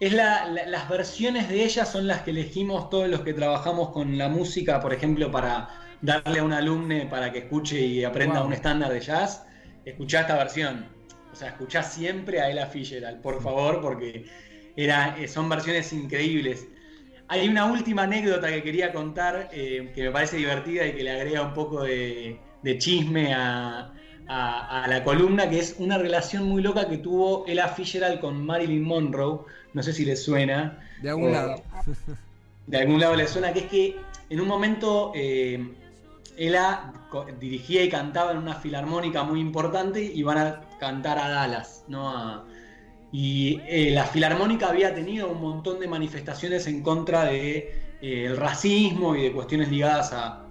es 0.00 0.12
la- 0.12 0.46
la- 0.46 0.66
las 0.66 0.88
versiones 0.88 1.48
de 1.48 1.64
ella 1.64 1.84
son 1.84 2.06
las 2.06 2.22
que 2.22 2.30
elegimos 2.30 2.88
todos 2.88 3.08
los 3.08 3.20
que 3.20 3.34
trabajamos 3.34 3.90
con 3.90 4.16
la 4.16 4.28
música, 4.28 4.80
por 4.80 4.92
ejemplo, 4.94 5.30
para 5.30 5.68
darle 6.00 6.38
a 6.40 6.44
un 6.44 6.52
alumne 6.52 7.06
para 7.06 7.32
que 7.32 7.40
escuche 7.40 7.80
y 7.80 8.04
aprenda 8.04 8.38
Wow. 8.40 8.46
un 8.48 8.52
estándar 8.54 8.92
de 8.92 9.00
jazz. 9.00 9.44
Escuchá 9.84 10.20
esta 10.22 10.36
versión. 10.36 10.86
O 11.32 11.36
sea, 11.36 11.48
escuchá 11.48 11.82
siempre 11.82 12.40
a 12.40 12.50
Ella 12.50 12.66
Fitzgerald, 12.66 13.20
por 13.20 13.42
favor, 13.42 13.80
porque 13.80 14.24
era, 14.76 15.16
eh, 15.18 15.28
son 15.28 15.48
versiones 15.48 15.92
increíbles. 15.92 16.66
Hay 17.28 17.48
una 17.48 17.64
última 17.66 18.02
anécdota 18.02 18.48
que 18.48 18.62
quería 18.62 18.92
contar 18.92 19.48
eh, 19.52 19.90
que 19.94 20.02
me 20.04 20.10
parece 20.10 20.36
divertida 20.36 20.86
y 20.86 20.92
que 20.94 21.02
le 21.04 21.10
agrega 21.10 21.42
un 21.42 21.54
poco 21.54 21.82
de, 21.84 22.38
de 22.62 22.78
chisme 22.78 23.32
a, 23.34 23.92
a- 24.28 24.84
a 24.84 24.88
la 24.88 25.02
columna, 25.04 25.48
que 25.48 25.58
es 25.58 25.76
una 25.78 25.98
relación 25.98 26.44
muy 26.44 26.62
loca 26.62 26.88
que 26.88 26.98
tuvo 26.98 27.44
Ella 27.46 27.68
Fitzgerald 27.68 28.20
con 28.20 28.44
Marilyn 28.44 28.82
Monroe. 28.82 29.40
No 29.72 29.82
sé 29.82 29.92
si 29.92 30.04
les 30.04 30.22
suena. 30.22 30.78
De 31.00 31.08
algún 31.10 31.30
Eh, 31.30 31.32
lado. 31.32 31.62
de 32.66 32.78
algún 32.78 33.00
lado 33.00 33.16
le 33.16 33.26
suena, 33.26 33.52
que 33.52 33.60
es 33.60 33.66
que 33.66 33.96
en 34.30 34.40
un 34.40 34.48
momento 34.48 35.12
eh, 35.14 35.74
ella 36.36 36.92
dirigía 37.40 37.82
y 37.84 37.88
cantaba 37.88 38.32
en 38.32 38.38
una 38.38 38.54
filarmónica 38.54 39.22
muy 39.22 39.40
importante 39.40 40.02
y 40.02 40.22
van 40.22 40.38
a 40.38 40.60
cantar 40.78 41.18
a 41.18 41.28
Dallas, 41.28 41.84
¿no? 41.88 42.08
A- 42.10 42.44
y 43.12 43.62
eh, 43.68 43.92
la 43.92 44.06
filarmónica 44.06 44.68
había 44.70 44.94
tenido 44.94 45.30
un 45.32 45.40
montón 45.42 45.80
de 45.80 45.88
manifestaciones 45.88 46.66
en 46.68 46.82
contra 46.82 47.26
del 47.26 48.36
racismo 48.36 49.16
y 49.16 49.22
de 49.24 49.32
cuestiones 49.32 49.70
ligadas 49.70 50.12
a, 50.14 50.48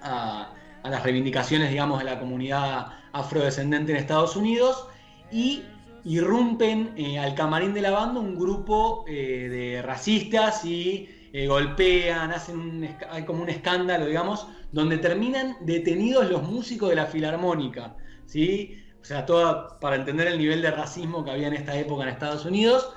a- 0.00 0.58
las 0.84 1.02
reivindicaciones, 1.04 1.70
digamos, 1.70 2.00
de 2.00 2.04
la 2.06 2.18
comunidad 2.20 2.88
afrodescendente 3.12 3.92
en 3.92 3.98
Estados 3.98 4.36
Unidos 4.36 4.88
y 5.30 5.78
irrumpen 6.04 6.92
eh, 6.96 7.18
al 7.20 7.34
camarín 7.34 7.74
de 7.74 7.82
la 7.82 7.92
banda 7.92 8.20
un 8.20 8.36
grupo 8.36 9.04
eh, 9.08 9.48
de 9.50 9.82
racistas 9.82 10.64
y 10.64 11.08
eh, 11.32 11.46
golpean, 11.46 12.32
hacen 12.32 12.58
un, 12.58 12.96
hay 13.10 13.24
como 13.24 13.42
un 13.42 13.48
escándalo, 13.50 14.06
digamos, 14.06 14.48
donde 14.72 14.98
terminan 14.98 15.56
detenidos 15.60 16.28
los 16.30 16.42
músicos 16.42 16.90
de 16.90 16.96
la 16.96 17.06
filarmónica, 17.06 17.96
¿sí? 18.26 18.76
O 19.02 19.04
sea, 19.04 19.26
todo 19.26 19.78
para 19.80 19.96
entender 19.96 20.28
el 20.28 20.38
nivel 20.38 20.62
de 20.62 20.70
racismo 20.70 21.24
que 21.24 21.32
había 21.32 21.48
en 21.48 21.54
esta 21.54 21.76
época 21.76 22.04
en 22.04 22.10
Estados 22.10 22.44
Unidos. 22.44 22.92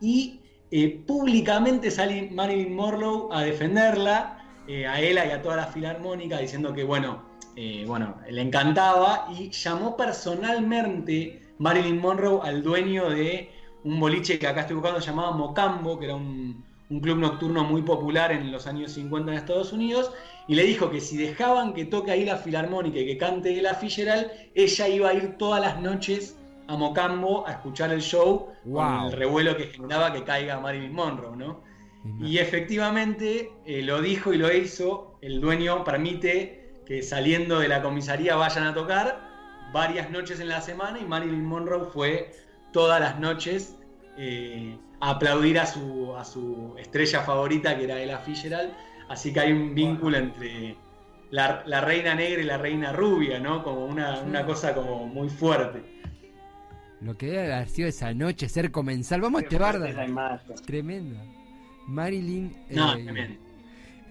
Y 0.00 0.40
eh, 0.70 1.02
públicamente 1.06 1.90
sale 1.90 2.30
Marilyn 2.32 2.74
Monroe 2.74 3.28
a 3.30 3.42
defenderla, 3.42 4.38
eh, 4.66 4.86
a 4.86 5.00
ella 5.00 5.26
y 5.26 5.30
a 5.30 5.42
toda 5.42 5.56
la 5.56 5.66
filarmónica, 5.66 6.38
diciendo 6.38 6.72
que, 6.72 6.84
bueno, 6.84 7.22
eh, 7.56 7.84
bueno, 7.86 8.16
le 8.28 8.40
encantaba 8.40 9.28
y 9.36 9.50
llamó 9.50 9.96
personalmente 9.96 11.42
Marilyn 11.58 12.00
Monroe 12.00 12.40
al 12.42 12.62
dueño 12.62 13.10
de 13.10 13.50
un 13.84 14.00
boliche 14.00 14.38
que 14.38 14.46
acá 14.46 14.62
estoy 14.62 14.76
buscando 14.76 15.00
llamado 15.00 15.32
Mocambo, 15.32 15.98
que 15.98 16.06
era 16.06 16.14
un, 16.14 16.64
un 16.90 17.00
club 17.00 17.18
nocturno 17.18 17.64
muy 17.64 17.82
popular 17.82 18.32
en 18.32 18.50
los 18.50 18.66
años 18.66 18.92
50 18.92 19.30
en 19.30 19.38
Estados 19.38 19.72
Unidos, 19.72 20.12
y 20.48 20.54
le 20.54 20.64
dijo 20.64 20.90
que 20.90 21.00
si 21.00 21.16
dejaban 21.16 21.74
que 21.74 21.84
toque 21.84 22.10
ahí 22.10 22.24
la 22.24 22.36
filarmónica 22.36 22.98
y 22.98 23.06
que 23.06 23.18
cante 23.18 23.50
Ella 23.50 23.74
Fitzgerald, 23.74 24.30
ella 24.54 24.88
iba 24.88 25.08
a 25.10 25.14
ir 25.14 25.36
todas 25.38 25.60
las 25.60 25.80
noches 25.80 26.36
a 26.66 26.76
Mocambo 26.76 27.46
a 27.46 27.52
escuchar 27.52 27.92
el 27.92 28.00
show 28.00 28.48
con 28.72 29.04
el 29.04 29.12
revuelo 29.12 29.56
que 29.56 29.66
generaba 29.66 30.12
que 30.12 30.22
caiga 30.24 30.60
Marilyn 30.60 30.92
Monroe, 30.92 31.36
¿no? 31.36 31.62
Y 32.20 32.38
efectivamente 32.38 33.52
eh, 33.66 33.82
lo 33.82 34.00
dijo 34.00 34.32
y 34.32 34.38
lo 34.38 34.52
hizo. 34.52 35.18
El 35.20 35.40
dueño 35.40 35.84
permite 35.84 36.72
que 36.86 37.02
saliendo 37.02 37.58
de 37.58 37.68
la 37.68 37.82
comisaría 37.82 38.36
vayan 38.36 38.66
a 38.66 38.74
tocar 38.74 39.20
varias 39.72 40.10
noches 40.10 40.40
en 40.40 40.48
la 40.48 40.60
semana 40.60 40.98
y 40.98 41.04
Marilyn 41.04 41.44
Monroe 41.44 41.84
fue 41.92 42.32
todas 42.72 43.00
las 43.00 43.18
noches 43.18 43.76
eh, 44.16 44.78
a 45.00 45.10
aplaudir 45.10 45.58
a 45.58 45.66
su, 45.66 46.14
a 46.16 46.24
su 46.24 46.74
estrella 46.78 47.20
favorita 47.22 47.76
que 47.76 47.84
era 47.84 48.00
Ella 48.00 48.18
Fitzgerald. 48.18 48.72
Así 49.10 49.32
que 49.32 49.40
hay 49.40 49.52
un 49.52 49.74
vínculo 49.74 50.16
entre 50.16 50.76
la, 51.30 51.62
la 51.66 51.80
reina 51.80 52.14
negra 52.14 52.40
y 52.40 52.44
la 52.44 52.58
reina 52.58 52.92
rubia, 52.92 53.38
¿no? 53.40 53.62
Como 53.62 53.84
una, 53.84 54.20
una 54.20 54.46
cosa 54.46 54.72
como 54.72 55.06
muy 55.06 55.28
fuerte. 55.28 55.82
Lo 57.00 57.16
que 57.18 57.26
debe 57.26 57.52
haber 57.52 57.68
sido 57.68 57.88
esa 57.88 58.14
noche, 58.14 58.48
ser 58.48 58.70
comensal. 58.70 59.20
Vamos 59.20 59.40
a 59.40 59.44
este 59.44 59.58
barda. 59.58 59.88
Tremendo. 60.64 61.18
Marilyn. 61.88 62.54
No, 62.70 62.94
eh, 62.94 63.04
también. 63.04 63.38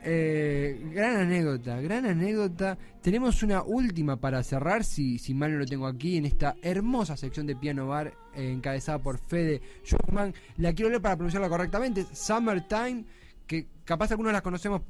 eh, 0.04 0.82
gran 0.92 1.16
anécdota, 1.16 1.80
gran 1.80 2.06
anécdota. 2.06 2.78
Tenemos 3.02 3.42
una 3.42 3.64
última 3.64 4.18
para 4.18 4.44
cerrar, 4.44 4.84
si, 4.84 5.18
si 5.18 5.34
mal 5.34 5.54
no 5.54 5.60
lo 5.60 5.66
tengo 5.66 5.88
aquí, 5.88 6.18
en 6.18 6.26
esta 6.26 6.56
hermosa 6.62 7.16
sección 7.16 7.48
de 7.48 7.56
Piano 7.56 7.88
Bar 7.88 8.12
eh, 8.36 8.52
encabezada 8.52 9.00
por 9.00 9.18
Fede 9.18 9.62
Schuckman. 9.86 10.34
La 10.58 10.74
quiero 10.74 10.90
leer 10.90 11.02
para 11.02 11.16
pronunciarla 11.16 11.48
correctamente. 11.48 12.06
Summertime, 12.12 13.06
que 13.50 13.68
capaz 13.84 14.12
algunos 14.12 14.32
las 14.32 14.44
conocemos, 14.44 14.84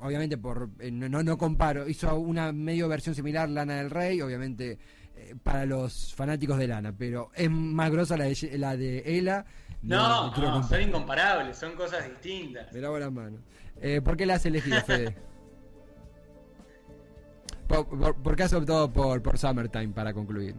obviamente 0.00 0.36
por 0.36 0.70
eh, 0.80 0.90
no, 0.90 1.22
no, 1.22 1.38
comparo. 1.38 1.88
Hizo 1.88 2.18
una 2.18 2.50
medio 2.50 2.88
versión 2.88 3.14
similar, 3.14 3.48
Lana 3.48 3.76
del 3.76 3.90
Rey, 3.90 4.20
obviamente 4.20 4.76
eh, 5.14 5.36
para 5.40 5.64
los 5.66 6.12
fanáticos 6.12 6.58
de 6.58 6.66
Lana, 6.66 6.92
pero 6.98 7.30
es 7.32 7.48
más 7.48 7.92
grosa 7.92 8.16
la 8.16 8.24
de, 8.24 8.58
la 8.58 8.76
de 8.76 9.04
Ella. 9.06 9.44
No, 9.82 10.34
son 10.64 10.82
incomparables, 10.82 11.56
son 11.56 11.76
cosas 11.76 12.04
distintas. 12.08 12.72
Me 12.72 12.80
lavo 12.80 12.98
las 12.98 13.12
manos. 13.12 13.40
Eh, 13.80 14.00
¿Por 14.02 14.16
qué 14.16 14.26
la 14.26 14.34
has 14.34 14.46
elegido, 14.46 14.80
Fede? 14.84 15.16
¿Por, 17.68 17.86
por, 17.86 18.16
por 18.16 18.34
qué 18.34 18.42
has 18.42 18.52
optado 18.52 18.92
por, 18.92 19.22
por 19.22 19.38
Summertime 19.38 19.94
para 19.94 20.12
concluir? 20.12 20.56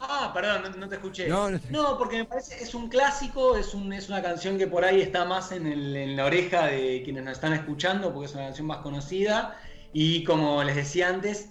Ah, 0.00 0.30
perdón, 0.32 0.62
no, 0.62 0.70
no 0.70 0.88
te 0.88 0.94
escuché. 0.96 1.28
No, 1.28 1.50
no 1.50 1.58
te- 1.60 1.68
No, 1.70 1.98
porque 1.98 2.18
me 2.18 2.24
parece 2.24 2.62
es 2.62 2.74
un 2.74 2.88
clásico, 2.88 3.56
es, 3.56 3.74
un, 3.74 3.92
es 3.92 4.08
una 4.08 4.22
canción 4.22 4.56
que 4.56 4.66
por 4.66 4.84
ahí 4.84 5.00
está 5.00 5.24
más 5.24 5.50
en, 5.52 5.66
el- 5.66 5.96
en 5.96 6.16
la 6.16 6.24
oreja 6.26 6.66
de 6.66 7.02
quienes 7.04 7.24
nos 7.24 7.32
están 7.34 7.52
escuchando, 7.52 8.12
porque 8.12 8.26
es 8.26 8.34
una 8.34 8.44
canción 8.44 8.66
más 8.68 8.78
conocida. 8.78 9.60
Y 9.92 10.22
como 10.24 10.62
les 10.62 10.76
decía 10.76 11.08
antes, 11.08 11.50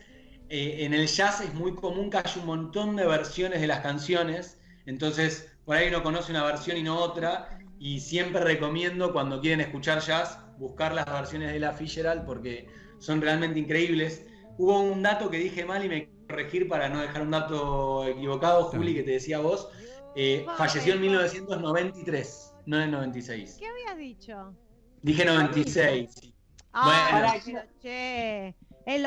eh, 0.49 0.77
en 0.85 0.93
el 0.93 1.07
jazz 1.07 1.41
es 1.41 1.53
muy 1.53 1.75
común 1.75 2.09
que 2.09 2.17
haya 2.17 2.39
un 2.39 2.45
montón 2.47 2.95
de 2.95 3.05
versiones 3.05 3.59
de 3.61 3.67
las 3.67 3.81
canciones. 3.81 4.59
Entonces, 4.85 5.51
por 5.65 5.75
ahí 5.75 5.89
uno 5.89 6.01
conoce 6.03 6.31
una 6.31 6.43
versión 6.45 6.77
y 6.77 6.83
no 6.83 6.97
otra. 6.99 7.49
Y 7.79 7.99
siempre 7.99 8.41
recomiendo 8.43 9.11
cuando 9.13 9.41
quieren 9.41 9.59
escuchar 9.61 9.99
jazz, 10.01 10.39
buscar 10.57 10.93
las 10.93 11.05
versiones 11.05 11.51
de 11.51 11.59
la 11.59 11.73
Fitzgerald 11.73 12.25
porque 12.25 12.67
son 12.97 13.21
realmente 13.21 13.59
increíbles. 13.59 14.25
Hubo 14.57 14.79
un 14.81 15.03
dato 15.03 15.29
que 15.29 15.37
dije 15.37 15.65
mal 15.65 15.83
y 15.85 15.89
me 15.89 16.16
corregir 16.27 16.67
para 16.67 16.89
no 16.89 17.01
dejar 17.01 17.21
un 17.21 17.31
dato 17.31 18.05
equivocado, 18.05 18.65
Juli, 18.65 18.93
que 18.93 19.03
te 19.03 19.11
decía 19.11 19.39
vos. 19.39 19.69
Eh, 20.15 20.45
falleció 20.57 20.93
en 20.93 21.01
1993, 21.01 22.53
no 22.65 22.77
en 22.77 22.83
el 22.83 22.91
96. 22.91 23.57
¿Qué 23.59 23.67
habías 23.67 23.97
dicho? 23.97 24.53
Dije 25.01 25.25
96. 25.25 26.33
Ah, 26.73 27.37
Bueno. 27.43 27.61
che. 27.81 28.55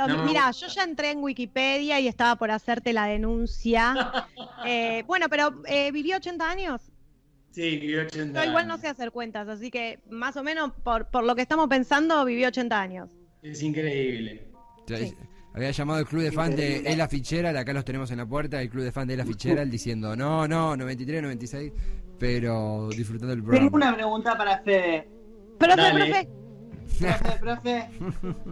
No 0.07 0.25
mira, 0.25 0.51
yo 0.51 0.67
ya 0.67 0.85
entré 0.85 1.11
en 1.11 1.23
Wikipedia 1.23 1.99
y 2.01 2.07
estaba 2.07 2.37
por 2.37 2.51
hacerte 2.51 2.93
la 2.93 3.07
denuncia. 3.07 3.95
Eh, 4.67 5.05
bueno, 5.07 5.31
pero 5.31 5.63
eh, 5.65 5.91
vivió 5.91 6.19
80 6.19 6.51
años. 6.51 6.83
Sí, 7.51 7.79
vivió 7.79 8.03
80 8.03 8.45
Yo 8.45 8.51
igual 8.51 8.67
no 8.67 8.75
años. 8.75 8.83
sé 8.83 8.89
hacer 8.89 9.11
cuentas, 9.11 9.49
así 9.49 9.71
que 9.71 10.01
más 10.11 10.37
o 10.37 10.43
menos 10.43 10.73
por, 10.85 11.07
por 11.11 11.25
lo 11.25 11.35
que 11.35 11.41
estamos 11.41 11.67
pensando, 11.67 12.23
vivió 12.27 12.49
80 12.49 12.79
años. 12.79 13.11
Es 13.43 13.63
increíble. 13.63 14.51
Sí. 14.87 15.17
Había 15.53 15.71
llamado 15.73 15.99
el 16.01 16.07
club 16.07 16.23
de 16.23 16.33
fans 16.33 16.57
de 16.57 16.79
Ella 16.87 17.09
Fitzgerald, 17.09 17.57
acá 17.57 17.73
los 17.73 17.85
tenemos 17.85 18.11
en 18.13 18.19
la 18.19 18.27
puerta, 18.27 18.63
el 18.63 18.71
club 18.71 18.85
de 18.85 18.93
fans 18.93 19.09
de 19.09 19.15
Ella 19.15 19.25
Fitzgerald 19.27 19.71
diciendo, 19.71 20.15
no, 20.17 20.47
no, 20.47 20.77
93, 20.77 21.23
96, 21.23 21.73
pero 22.19 22.89
disfrutando 22.91 23.35
del 23.35 23.41
Tengo 23.45 23.51
programa. 23.71 23.77
una 23.89 23.95
pregunta 23.97 24.37
para 24.37 24.59
Fede. 24.63 25.09
Profe, 25.59 25.77
Dale. 25.77 26.05
profe. 26.07 26.29
Profe, 27.01 27.39
profe, 27.41 27.91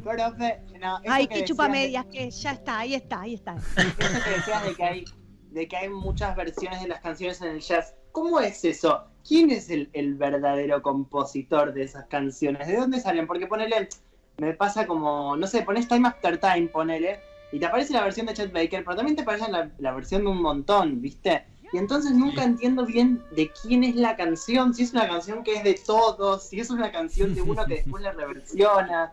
profe. 0.03 0.59
No, 0.81 0.99
Ay, 1.09 1.25
que 1.27 1.29
qué 1.29 1.35
decías 1.41 1.49
chupa 1.51 1.65
de- 1.65 1.71
medias, 1.71 2.07
que 2.07 2.31
ya 2.31 2.53
está, 2.53 2.79
ahí 2.81 2.95
está, 2.95 3.21
ahí 3.21 3.35
está. 3.35 3.55
Eso 3.77 4.25
que 4.25 4.31
decías 4.31 4.65
de 4.65 4.75
que 4.75 4.85
hay, 4.85 5.05
de 5.51 5.69
que 5.69 5.77
hay 5.77 5.89
muchas 5.89 6.35
versiones 6.37 6.81
de 6.83 6.89
las 6.89 7.01
canciones 7.01 7.41
en 7.43 7.49
el 7.49 7.61
jazz. 7.61 7.95
¿Cómo 8.13 8.41
es 8.41 8.65
eso? 8.65 9.05
¿Quién 9.27 9.51
es 9.51 9.69
el, 9.71 9.91
el 9.93 10.15
verdadero 10.15 10.83
compositor 10.83 11.73
de 11.75 11.83
esas 11.85 12.07
canciones? 12.07 12.67
¿De 12.67 12.77
dónde 12.77 13.01
salen? 13.01 13.27
Porque 13.27 13.47
ponele, 13.47 13.89
me 14.38 14.55
pasa 14.55 14.87
como, 14.87 15.37
no 15.37 15.46
sé, 15.46 15.62
pones 15.62 15.88
Time 15.88 16.09
After 16.09 16.38
Time, 16.38 16.68
ponele, 16.68 17.20
y 17.53 17.59
te 17.59 17.66
aparece 17.66 17.92
la 17.92 18.05
versión 18.05 18.27
de 18.27 18.35
Chet 18.35 18.53
Baker, 18.53 18.85
pero 18.85 18.96
también 18.96 19.16
te 19.16 19.22
aparece 19.22 19.51
la, 19.51 19.70
la 19.79 19.92
versión 19.92 20.22
de 20.22 20.29
un 20.29 20.40
montón, 20.40 21.01
¿viste? 21.01 21.44
Y 21.72 21.79
entonces 21.79 22.12
nunca 22.12 22.44
entiendo 22.44 22.87
bien 22.87 23.22
de 23.33 23.51
quién 23.51 23.85
es 23.85 23.94
la 23.94 24.16
canción, 24.16 24.72
si 24.72 24.85
es 24.85 24.92
una 24.92 25.07
canción 25.07 25.42
que 25.42 25.55
es 25.55 25.64
de 25.64 25.74
todos, 25.74 26.48
si 26.48 26.61
es 26.61 26.70
una 26.70 26.90
canción 26.90 27.35
de 27.35 27.42
uno 27.42 27.66
que 27.66 27.74
después 27.74 28.03
la 28.03 28.12
reversiona. 28.12 29.12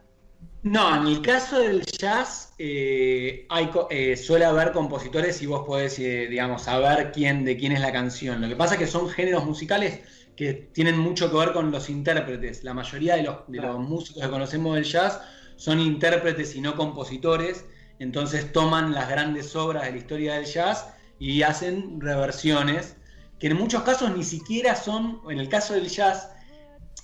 No, 0.63 0.95
en 0.95 1.07
el 1.07 1.21
caso 1.21 1.59
del 1.59 1.85
jazz 1.85 2.53
eh, 2.57 3.45
hay, 3.49 3.69
eh, 3.89 4.17
suele 4.17 4.45
haber 4.45 4.71
compositores 4.71 5.41
y 5.41 5.45
vos 5.45 5.65
podés, 5.65 5.99
eh, 5.99 6.27
digamos, 6.29 6.63
saber 6.63 7.11
quién, 7.11 7.45
de 7.45 7.57
quién 7.57 7.71
es 7.71 7.81
la 7.81 7.91
canción. 7.91 8.41
Lo 8.41 8.47
que 8.47 8.55
pasa 8.55 8.75
es 8.75 8.79
que 8.79 8.88
son 8.88 9.09
géneros 9.09 9.45
musicales 9.45 9.99
que 10.36 10.54
tienen 10.54 10.98
mucho 10.98 11.32
que 11.32 11.38
ver 11.38 11.54
con 11.54 11.71
los 11.71 11.89
intérpretes. 11.89 12.63
La 12.63 12.74
mayoría 12.74 13.15
de 13.15 13.24
los, 13.24 13.38
de 13.48 13.60
los 13.60 13.80
músicos 13.80 14.24
que 14.24 14.30
conocemos 14.30 14.76
del 14.76 14.84
jazz 14.84 15.21
son 15.56 15.80
intérpretes 15.80 16.56
y 16.56 16.62
no 16.62 16.76
compositores. 16.76 17.65
Entonces 18.00 18.52
toman 18.52 18.93
las 18.93 19.10
grandes 19.10 19.56
obras 19.56 19.86
de 19.86 19.91
la 19.91 19.98
historia 19.98 20.34
del 20.36 20.45
jazz 20.45 20.88
y 21.19 21.43
hacen 21.43 22.02
reversiones 22.02 22.98
que 23.39 23.48
en 23.48 23.58
muchos 23.58 23.84
casos 23.84 24.15
ni 24.15 24.24
siquiera 24.24 24.76
son, 24.76 25.21
en 25.30 25.39
el 25.39 25.50
caso 25.50 25.74
del 25.74 25.88
jazz, 25.88 26.30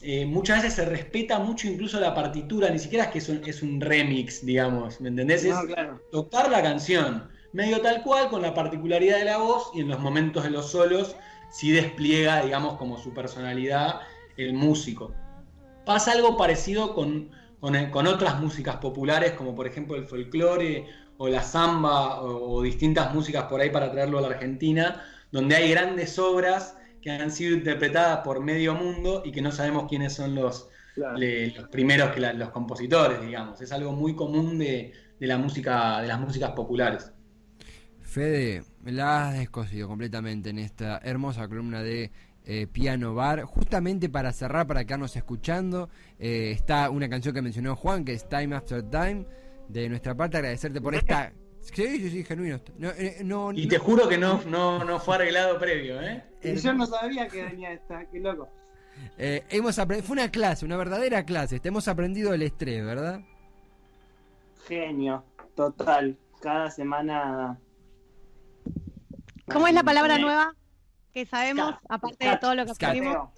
eh, 0.02 0.26
muchas 0.26 0.62
veces 0.62 0.76
se 0.76 0.86
respeta 0.86 1.40
mucho 1.40 1.68
incluso 1.68 2.00
la 2.00 2.16
partitura, 2.16 2.70
ni 2.70 2.80
siquiera 2.80 3.06
es 3.06 3.12
que 3.12 3.20
es 3.20 3.30
un, 3.30 3.42
es 3.46 3.62
un 3.62 3.80
remix, 3.80 4.46
digamos, 4.46 5.00
¿me 5.00 5.10
entendés? 5.10 5.44
Es 5.44 5.56
claro. 5.68 6.02
tocar 6.12 6.50
la 6.50 6.62
canción, 6.62 7.30
medio 7.54 7.82
tal 7.82 8.02
cual, 8.02 8.30
con 8.30 8.42
la 8.42 8.54
particularidad 8.54 9.20
de 9.20 9.26
la 9.26 9.38
voz 9.38 9.70
y 9.76 9.82
en 9.82 9.90
los 9.90 10.00
momentos 10.00 10.44
de 10.44 10.50
los 10.50 10.72
solos 10.72 11.16
sí 11.52 11.72
despliega, 11.72 12.44
digamos, 12.44 12.78
como 12.78 12.98
su 12.98 13.14
personalidad 13.14 14.02
el 14.38 14.54
músico. 14.54 15.14
Pasa 15.86 16.14
algo 16.14 16.38
parecido 16.38 16.94
con, 16.96 17.32
con, 17.60 17.76
con 17.92 18.08
otras 18.08 18.40
músicas 18.40 18.78
populares, 18.78 19.34
como 19.34 19.56
por 19.56 19.68
ejemplo 19.68 19.96
el 19.96 20.06
folclore 20.06 20.88
o 21.18 21.28
la 21.28 21.44
samba 21.44 22.22
o, 22.22 22.54
o 22.54 22.62
distintas 22.64 23.14
músicas 23.14 23.46
por 23.46 23.62
ahí 23.62 23.70
para 23.70 23.92
traerlo 23.92 24.18
a 24.20 24.22
la 24.22 24.28
Argentina, 24.30 25.04
donde 25.32 25.56
hay 25.56 25.72
grandes 25.72 26.18
obras 26.20 26.78
que 27.02 27.12
han 27.12 27.32
sido 27.32 27.56
interpretadas 27.56 28.20
por 28.24 28.42
medio 28.42 28.76
mundo 28.76 29.24
y 29.26 29.32
que 29.32 29.42
no 29.42 29.52
sabemos 29.52 29.88
quiénes 29.90 30.14
son 30.14 30.36
los, 30.36 30.70
claro. 30.94 31.18
le- 31.18 31.52
los 31.52 31.68
primeros 31.70 32.12
que 32.12 32.20
la- 32.20 32.34
los 32.34 32.50
compositores, 32.52 33.22
digamos. 33.22 33.62
Es 33.62 33.72
algo 33.72 33.92
muy 33.94 34.16
común 34.16 34.58
de, 34.60 34.94
de 35.20 35.28
la 35.28 35.38
música, 35.38 36.02
de 36.02 36.08
las 36.08 36.20
músicas 36.20 36.52
populares. 36.52 37.12
Fede, 38.02 38.64
la 38.86 39.30
has 39.30 39.38
descosido 39.38 39.88
completamente 39.88 40.50
en 40.50 40.60
esta 40.60 41.00
hermosa 41.04 41.48
columna 41.48 41.82
de 41.84 42.12
eh, 42.46 42.68
Piano 42.72 43.14
Bar. 43.14 43.44
Justamente 43.44 44.10
para 44.10 44.32
cerrar, 44.34 44.66
para 44.68 44.84
quedarnos 44.86 45.16
escuchando, 45.16 45.90
eh, 46.20 46.52
está 46.52 46.90
una 46.90 47.08
canción 47.10 47.34
que 47.36 47.42
mencionó 47.42 47.76
Juan, 47.76 48.04
que 48.06 48.14
es 48.14 48.28
Time 48.28 48.56
After 48.56 48.82
Time. 48.84 49.26
De 49.70 49.88
nuestra 49.88 50.16
parte, 50.16 50.38
agradecerte 50.38 50.82
por 50.82 50.96
esta. 50.96 51.32
Sí, 51.62 51.86
sí, 52.00 52.10
sí, 52.10 52.24
genuino. 52.24 52.60
No, 52.80 52.90
eh, 52.90 53.18
no, 53.24 53.52
Y 53.54 53.64
no- 53.66 53.70
te 53.70 53.78
juro 53.78 54.10
que 54.10 54.18
no, 54.18 54.42
no, 54.48 54.84
no 54.84 55.00
fue 55.00 55.16
arreglado 55.16 55.60
previo, 55.60 56.02
¿eh? 56.02 56.24
Y 56.42 56.56
yo 56.56 56.74
no 56.74 56.88
sabía 56.88 57.28
que 57.28 57.44
venía 57.46 57.72
esta, 57.72 58.04
qué 58.12 58.20
loco. 58.20 58.50
eh, 59.18 59.44
hemos 59.50 59.76
Fue 59.76 60.02
una 60.10 60.30
clase, 60.32 60.66
una 60.66 60.76
verdadera 60.76 61.24
clase. 61.24 61.60
Te 61.60 61.68
hemos 61.70 61.88
aprendido 61.88 62.34
el 62.34 62.42
estrés, 62.42 62.84
¿verdad? 62.84 63.22
Genio, 64.68 65.24
total. 65.56 66.18
Cada 66.42 66.72
semana. 66.72 67.60
¿Cómo 69.54 69.68
es 69.68 69.74
la 69.74 69.84
palabra 69.84 70.18
nueva 70.18 70.56
que 71.14 71.26
sabemos, 71.26 71.72
Scat. 71.76 71.82
aparte 71.90 72.30
de 72.30 72.38
todo 72.38 72.56
lo 72.56 72.66
que 72.66 72.74
Scat. 72.76 72.90
aprendimos? 72.90 73.30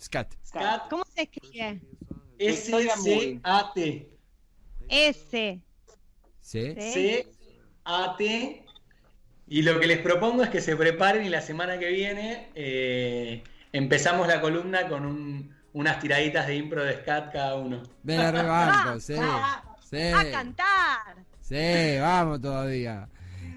Scat. 0.00 0.34
Scat. 0.46 0.88
¿Cómo 0.88 1.04
se 1.14 1.22
escribe? 1.22 1.80
S-C-A-T. 2.38 4.08
S. 4.88 5.60
C-A-T. 7.84 8.64
Y 9.50 9.62
lo 9.62 9.80
que 9.80 9.86
les 9.86 9.98
propongo 9.98 10.42
es 10.42 10.50
que 10.50 10.60
se 10.60 10.76
preparen 10.76 11.24
y 11.24 11.28
la 11.30 11.40
semana 11.40 11.78
que 11.78 11.88
viene 11.90 12.50
eh, 12.54 13.42
empezamos 13.72 14.28
la 14.28 14.40
columna 14.40 14.86
con 14.88 15.06
un- 15.06 15.56
unas 15.72 15.98
tiraditas 16.00 16.46
de 16.46 16.56
impro 16.56 16.84
de 16.84 16.96
scat 16.98 17.32
cada 17.32 17.56
uno. 17.56 17.82
Me 18.02 18.16
la 18.18 18.30
rebanco, 18.30 19.00
sí. 19.00 19.14
Sí. 19.90 19.96
A 20.14 20.30
cantar. 20.30 21.16
Sí, 21.40 21.96
vamos 22.00 22.40
todavía. 22.42 23.08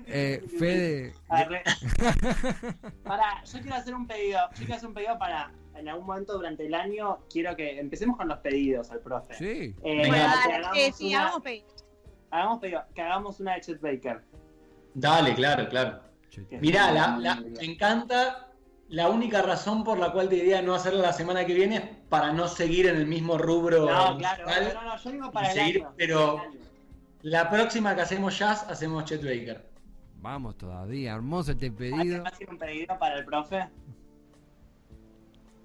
Eh, 0.08 0.44
Fede, 0.60 1.14
Arre. 1.30 1.64
Pará, 3.04 3.44
yo 3.46 3.60
quiero 3.62 3.76
hacer 3.76 3.94
un 3.96 4.08
pedido. 4.08 4.40
Yo 4.52 4.58
quiero 4.58 4.76
hacer 4.76 4.88
un 4.88 4.94
pedido 4.94 5.18
para 5.18 5.52
en 5.76 5.88
algún 5.90 6.06
momento 6.06 6.34
durante 6.34 6.66
el 6.66 6.74
año. 6.74 7.20
Quiero 7.32 7.56
que 7.56 7.80
empecemos 7.80 8.18
con 8.18 8.28
los 8.28 8.40
pedidos 8.40 8.92
al 8.92 9.00
profe. 9.00 9.34
sí. 9.36 9.76
Eh, 9.84 10.02
Venga. 10.04 10.32
Hagamos 10.44 10.78
sí, 10.78 10.92
sí, 10.98 11.08
una- 11.10 11.22
hagamos 11.22 11.42
pedido. 11.44 11.68
hagamos 12.32 12.60
pedido, 12.60 12.84
que 12.94 13.02
hagamos 13.02 13.40
una 13.40 13.54
de 13.56 13.62
Chet 13.62 13.82
Baker. 13.82 14.22
Dale, 14.94 15.34
claro, 15.36 15.68
claro. 15.70 16.02
Mirá, 16.62 16.92
la, 16.92 17.18
la- 17.18 17.36
me 17.36 17.64
encanta. 17.66 18.48
La 18.90 19.08
única 19.10 19.42
razón 19.42 19.86
por 19.86 19.98
la 19.98 20.12
cual 20.12 20.28
te 20.28 20.36
diría 20.36 20.62
no 20.62 20.76
hacerla 20.76 21.02
la 21.04 21.14
semana 21.14 21.46
que 21.46 21.54
viene 21.54 21.78
es 21.78 21.84
para 22.10 22.34
no 22.34 22.50
seguir 22.50 22.88
en 22.88 22.98
el 22.98 23.08
mismo 23.08 23.38
rubro. 23.38 23.86
No, 23.90 24.18
claro, 24.18 24.46
no, 24.46 24.84
no, 24.84 24.98
yo 24.98 25.12
digo 25.12 25.32
para 25.32 25.48
el 25.48 25.54
seguir, 25.54 25.78
año. 25.84 25.94
pero- 25.96 26.36
para 26.36 26.48
el 26.50 26.52
año. 26.58 26.66
La 27.22 27.50
próxima 27.50 27.96
que 27.96 28.02
hacemos 28.02 28.38
jazz, 28.38 28.64
hacemos 28.70 29.06
Chet 29.06 29.24
Baker. 29.24 29.71
Vamos 30.22 30.56
todavía, 30.58 31.14
hermoso 31.14 31.52
este 31.52 31.68
¿Alguien 31.68 31.94
pedido. 31.98 32.24
más 32.24 32.38
tiene 32.38 32.54
un 32.54 32.60
pedido 32.60 33.00
para 33.00 33.18
el 33.18 33.26
profe? 33.26 33.68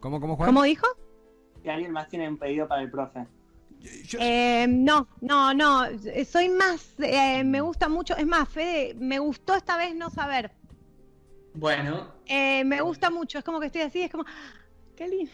¿Cómo, 0.01 0.21
cómo, 0.21 0.37
Juan? 0.37 0.49
¿Cómo 0.49 0.63
dijo? 0.63 0.87
Si 1.63 1.69
alguien 1.69 1.93
más 1.93 2.09
tiene 2.09 2.29
un 2.29 2.39
pedido 2.39 2.67
para 2.67 2.83
el 2.83 2.91
profe. 2.91 3.27
Yo- 4.07 4.19
Eh, 4.21 4.67
no, 4.69 5.07
no, 5.21 5.53
no. 5.53 5.85
Soy 6.29 6.49
más. 6.49 6.95
eh, 6.99 7.45
me 7.45 7.61
gusta 7.61 7.89
mucho. 7.89 8.17
Es 8.17 8.27
más, 8.27 8.49
Fede, 8.49 8.95
me 8.95 9.19
gustó 9.19 9.55
esta 9.55 9.77
vez 9.77 9.95
no 9.95 10.11
saber. 10.11 10.51
Bueno, 11.55 12.13
Eh, 12.27 12.65
me 12.65 12.81
gusta 12.81 13.11
mucho. 13.11 13.39
Es 13.39 13.45
como 13.45 13.61
que 13.61 13.67
estoy 13.67 13.83
así, 13.83 14.03
es 14.03 14.11
como. 14.11 14.25
Qué 14.97 15.07
lindo. 15.09 15.31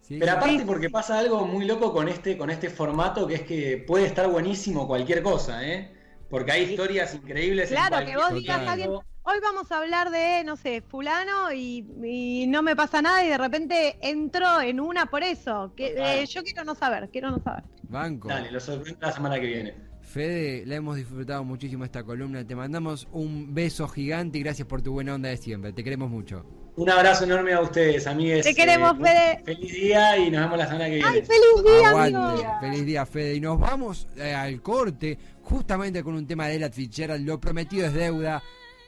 sí, 0.00 0.18
pero 0.18 0.32
sí. 0.32 0.38
aparte 0.38 0.64
porque 0.64 0.88
pasa 0.90 1.18
algo 1.18 1.46
muy 1.46 1.66
loco 1.66 1.92
con 1.92 2.08
este, 2.08 2.38
con 2.38 2.48
este 2.50 2.70
formato 2.70 3.26
que 3.26 3.34
es 3.34 3.42
que 3.42 3.84
puede 3.86 4.06
estar 4.06 4.28
buenísimo 4.30 4.86
cualquier 4.86 5.22
cosa, 5.22 5.62
¿eh? 5.66 5.93
Porque 6.30 6.52
hay 6.52 6.62
historias 6.64 7.14
increíbles. 7.14 7.70
en 7.70 7.76
Claro, 7.76 8.04
que 8.04 8.14
vos 8.16 8.24
Total. 8.28 8.38
digas 8.40 8.58
a 8.60 8.72
alguien. 8.72 8.90
Hoy 9.26 9.36
vamos 9.42 9.72
a 9.72 9.78
hablar 9.78 10.10
de, 10.10 10.44
no 10.44 10.54
sé, 10.56 10.82
fulano 10.82 11.50
y, 11.52 11.86
y 12.04 12.46
no 12.46 12.62
me 12.62 12.76
pasa 12.76 13.00
nada 13.00 13.24
y 13.24 13.28
de 13.30 13.38
repente 13.38 13.96
entro 14.02 14.60
en 14.60 14.80
una 14.80 15.06
por 15.06 15.22
eso. 15.22 15.72
Que, 15.74 15.94
eh, 15.96 16.26
yo 16.26 16.42
quiero 16.42 16.64
no 16.64 16.74
saber, 16.74 17.08
quiero 17.10 17.30
no 17.30 17.38
saber. 17.42 17.64
Banco. 17.84 18.28
Dale, 18.28 18.50
lo 18.50 18.60
sorprendo 18.60 19.00
la 19.00 19.12
semana 19.12 19.36
que 19.40 19.46
viene. 19.46 19.74
Fede, 20.02 20.64
la 20.66 20.74
hemos 20.74 20.96
disfrutado 20.96 21.42
muchísimo 21.42 21.84
esta 21.86 22.04
columna. 22.04 22.46
Te 22.46 22.54
mandamos 22.54 23.08
un 23.12 23.54
beso 23.54 23.88
gigante 23.88 24.36
y 24.38 24.42
gracias 24.42 24.68
por 24.68 24.82
tu 24.82 24.92
buena 24.92 25.14
onda 25.14 25.30
de 25.30 25.38
siempre. 25.38 25.72
Te 25.72 25.82
queremos 25.82 26.10
mucho. 26.10 26.44
Un 26.76 26.90
abrazo 26.90 27.24
enorme 27.24 27.52
a 27.54 27.60
ustedes, 27.60 28.06
amigues. 28.06 28.44
Te 28.44 28.54
queremos, 28.54 28.94
Eh, 28.98 29.02
Fede. 29.02 29.42
Feliz 29.44 29.72
día 29.72 30.18
y 30.18 30.30
nos 30.30 30.42
vemos 30.42 30.58
la 30.58 30.66
semana 30.66 30.84
que 30.86 30.94
viene. 30.96 31.08
¡Ay, 31.08 31.22
feliz 31.22 31.64
día, 31.78 31.88
Aguante. 31.88 32.16
amigo! 32.18 32.60
Feliz 32.60 32.84
día, 32.86 33.06
Fede. 33.06 33.34
Y 33.36 33.40
nos 33.40 33.58
vamos 33.58 34.08
eh, 34.16 34.34
al 34.34 34.60
corte, 34.60 35.16
justamente 35.44 36.02
con 36.02 36.14
un 36.14 36.26
tema 36.26 36.48
de 36.48 36.56
Ella 36.56 36.70
Fitzgerald. 36.70 37.24
Lo 37.26 37.40
prometido 37.40 37.86
es 37.86 37.94
deuda. 37.94 38.42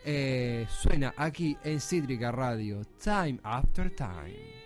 Eh, 0.04 0.66
suena 0.68 1.14
aquí 1.16 1.56
en 1.64 1.80
Cítrica 1.80 2.32
Radio. 2.32 2.82
Time 3.02 3.38
after 3.42 3.94
time. 3.94 4.56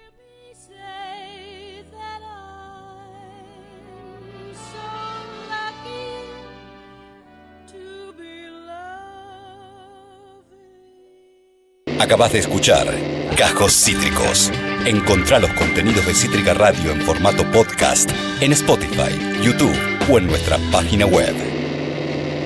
Acabas 12.00 12.32
de 12.32 12.38
escuchar 12.38 12.86
Cajos 13.36 13.72
Cítricos. 13.72 14.50
Encontrá 14.86 15.38
los 15.38 15.52
contenidos 15.52 16.06
de 16.06 16.14
Cítrica 16.14 16.54
Radio 16.54 16.92
en 16.92 17.02
formato 17.02 17.44
podcast 17.52 18.10
en 18.40 18.52
Spotify, 18.52 19.42
YouTube 19.42 19.76
o 20.10 20.18
en 20.18 20.26
nuestra 20.26 20.56
página 20.72 21.04
web. 21.04 21.59